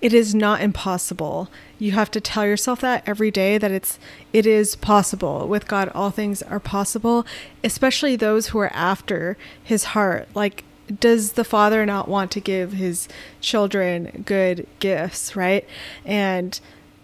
it 0.00 0.12
is 0.12 0.34
not 0.34 0.60
impossible. 0.60 1.48
You 1.78 1.92
have 1.92 2.10
to 2.12 2.20
tell 2.20 2.46
yourself 2.46 2.80
that 2.80 3.02
every 3.06 3.30
day 3.30 3.58
that 3.58 3.70
it's 3.70 3.98
it 4.32 4.46
is 4.46 4.76
possible. 4.76 5.48
With 5.48 5.66
God 5.66 5.90
all 5.94 6.10
things 6.10 6.42
are 6.42 6.60
possible, 6.60 7.26
especially 7.64 8.16
those 8.16 8.48
who 8.48 8.58
are 8.58 8.72
after 8.72 9.36
his 9.62 9.84
heart. 9.84 10.28
Like 10.34 10.64
does 11.00 11.32
the 11.32 11.44
father 11.44 11.84
not 11.84 12.08
want 12.08 12.30
to 12.32 12.40
give 12.40 12.72
his 12.72 13.08
children 13.40 14.22
good 14.24 14.66
gifts, 14.78 15.34
right? 15.34 15.66
And 16.04 16.58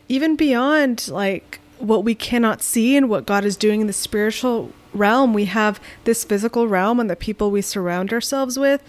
even 0.09 0.37
beyond 0.37 1.09
like 1.09 1.59
what 1.79 2.05
we 2.05 2.15
cannot 2.15 2.63
see 2.63 2.97
and 2.97 3.09
what 3.09 3.27
God 3.27 3.45
is 3.45 3.57
doing 3.57 3.81
in 3.81 3.87
the 3.87 3.93
spiritual 3.93 4.71
realm, 4.95 5.35
we 5.35 5.47
have 5.47 5.81
this 6.05 6.25
physical 6.25 6.69
realm 6.69 7.01
and 7.01 7.11
the 7.11 7.17
people 7.17 7.51
we 7.51 7.63
surround 7.63 8.13
ourselves 8.13 8.59
with. 8.59 8.83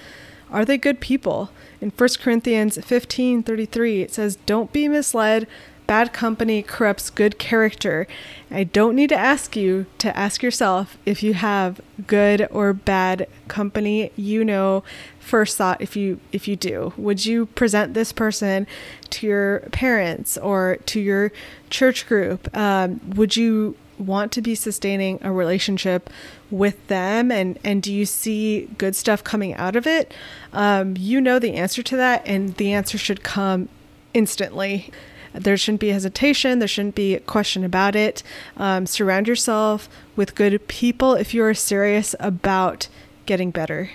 Are 0.54 0.64
they 0.64 0.78
good 0.78 1.00
people? 1.00 1.50
In 1.82 1.90
1 1.90 2.10
Corinthians 2.22 2.78
15 2.78 3.42
33, 3.44 4.04
it 4.04 4.14
says, 4.14 4.38
Don't 4.46 4.72
be 4.72 4.88
misled. 4.88 5.48
Bad 5.88 6.14
company 6.14 6.62
corrupts 6.62 7.10
good 7.10 7.38
character. 7.38 8.08
I 8.50 8.64
don't 8.64 8.96
need 8.96 9.10
to 9.10 9.18
ask 9.18 9.58
you 9.58 9.86
to 9.98 10.16
ask 10.16 10.42
yourself 10.42 10.98
if 11.06 11.22
you 11.22 11.34
have 11.34 11.82
good 12.08 12.48
or 12.52 12.72
bad 12.72 13.28
company. 13.50 14.12
You 14.16 14.46
know 14.46 14.84
first 15.24 15.58
thought 15.58 15.82
if 15.82 15.96
you 15.96 16.20
if 16.32 16.48
you 16.48 16.56
do. 16.56 16.94
Would 16.98 17.26
you 17.26 17.48
present 17.48 17.94
this 17.94 18.12
person 18.12 18.68
to 19.12 19.28
your 19.28 19.60
parents 19.72 20.38
or 20.38 20.78
to 20.88 21.00
your 21.00 21.32
church 21.70 22.08
group? 22.08 22.56
Um, 22.56 23.00
would 23.16 23.36
you 23.36 23.76
want 23.98 24.32
to 24.34 24.42
be 24.42 24.56
sustaining 24.56 25.20
a 25.22 25.32
relationship 25.32 26.10
with 26.52 26.88
them 26.88 27.32
and 27.32 27.58
and 27.64 27.82
do 27.82 27.94
you 27.94 28.06
see 28.06 28.68
good 28.78 28.96
stuff 28.96 29.24
coming 29.24 29.54
out 29.54 29.76
of 29.76 29.86
it 29.86 30.12
um, 30.52 30.96
you 30.98 31.22
know 31.22 31.38
the 31.38 31.54
answer 31.54 31.84
to 31.84 31.96
that 31.96 32.22
and 32.26 32.56
the 32.56 32.74
answer 32.74 32.98
should 32.98 33.24
come 33.24 33.70
instantly 34.14 34.92
There 35.34 35.58
shouldn't 35.58 35.82
be 35.82 35.90
hesitation. 35.90 36.60
There 36.60 36.68
shouldn't 36.68 36.96
be 36.96 37.16
a 37.16 37.20
question 37.20 37.64
about 37.64 37.96
it. 37.96 38.24
Um, 38.56 38.86
surround 38.86 39.28
yourself 39.28 39.90
with 40.16 40.36
good 40.36 40.68
people 40.68 41.16
if 41.16 41.34
you 41.34 41.44
are 41.44 41.56
serious 41.56 42.16
about 42.20 42.88
getting 43.26 43.52
better. 43.52 43.90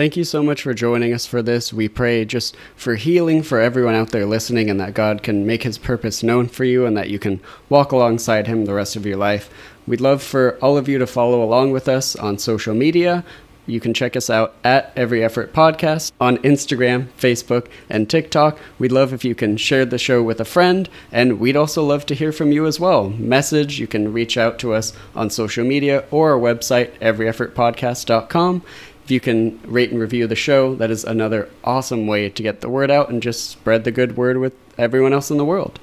Thank 0.00 0.16
you 0.16 0.24
so 0.24 0.42
much 0.42 0.62
for 0.62 0.72
joining 0.72 1.12
us 1.12 1.26
for 1.26 1.42
this. 1.42 1.74
We 1.74 1.86
pray 1.86 2.24
just 2.24 2.56
for 2.74 2.94
healing 2.94 3.42
for 3.42 3.60
everyone 3.60 3.94
out 3.94 4.12
there 4.12 4.24
listening 4.24 4.70
and 4.70 4.80
that 4.80 4.94
God 4.94 5.22
can 5.22 5.44
make 5.44 5.62
his 5.62 5.76
purpose 5.76 6.22
known 6.22 6.48
for 6.48 6.64
you 6.64 6.86
and 6.86 6.96
that 6.96 7.10
you 7.10 7.18
can 7.18 7.38
walk 7.68 7.92
alongside 7.92 8.46
him 8.46 8.64
the 8.64 8.72
rest 8.72 8.96
of 8.96 9.04
your 9.04 9.18
life. 9.18 9.50
We'd 9.86 10.00
love 10.00 10.22
for 10.22 10.56
all 10.62 10.78
of 10.78 10.88
you 10.88 10.96
to 10.96 11.06
follow 11.06 11.44
along 11.44 11.72
with 11.72 11.86
us 11.86 12.16
on 12.16 12.38
social 12.38 12.74
media. 12.74 13.26
You 13.66 13.78
can 13.78 13.92
check 13.92 14.16
us 14.16 14.30
out 14.30 14.54
at 14.64 14.92
Every 14.96 15.22
Effort 15.22 15.52
Podcast 15.52 16.12
on 16.20 16.38
Instagram, 16.38 17.08
Facebook, 17.18 17.68
and 17.88 18.08
TikTok. 18.08 18.58
We'd 18.78 18.92
love 18.92 19.12
if 19.12 19.24
you 19.24 19.34
can 19.34 19.56
share 19.56 19.84
the 19.84 19.98
show 19.98 20.22
with 20.22 20.40
a 20.40 20.44
friend, 20.44 20.88
and 21.12 21.38
we'd 21.38 21.56
also 21.56 21.84
love 21.84 22.04
to 22.06 22.14
hear 22.14 22.32
from 22.32 22.52
you 22.52 22.66
as 22.66 22.80
well. 22.80 23.10
Message, 23.10 23.78
you 23.78 23.86
can 23.86 24.12
reach 24.12 24.36
out 24.36 24.58
to 24.60 24.72
us 24.72 24.92
on 25.14 25.30
social 25.30 25.64
media 25.64 26.04
or 26.10 26.32
our 26.32 26.38
website, 26.38 26.98
everyeffortpodcast.com. 26.98 28.62
If 29.10 29.14
you 29.14 29.18
can 29.18 29.60
rate 29.64 29.90
and 29.90 29.98
review 29.98 30.28
the 30.28 30.36
show, 30.36 30.76
that 30.76 30.88
is 30.88 31.02
another 31.02 31.48
awesome 31.64 32.06
way 32.06 32.28
to 32.28 32.42
get 32.44 32.60
the 32.60 32.68
word 32.68 32.92
out 32.92 33.08
and 33.08 33.20
just 33.20 33.50
spread 33.50 33.82
the 33.82 33.90
good 33.90 34.16
word 34.16 34.36
with 34.36 34.52
everyone 34.78 35.12
else 35.12 35.32
in 35.32 35.36
the 35.36 35.44
world. 35.44 35.80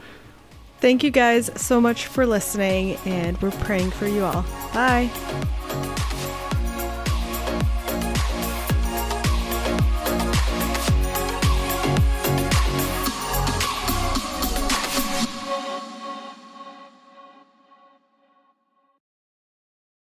Thank 0.80 1.04
you 1.04 1.12
guys 1.12 1.52
so 1.58 1.82
much 1.82 2.06
for 2.06 2.26
listening, 2.26 2.96
and 3.04 3.38
we're 3.42 3.52
praying 3.52 3.92
for 3.92 4.08
you 4.08 4.24
all. 4.24 4.46
Bye. 4.74 5.10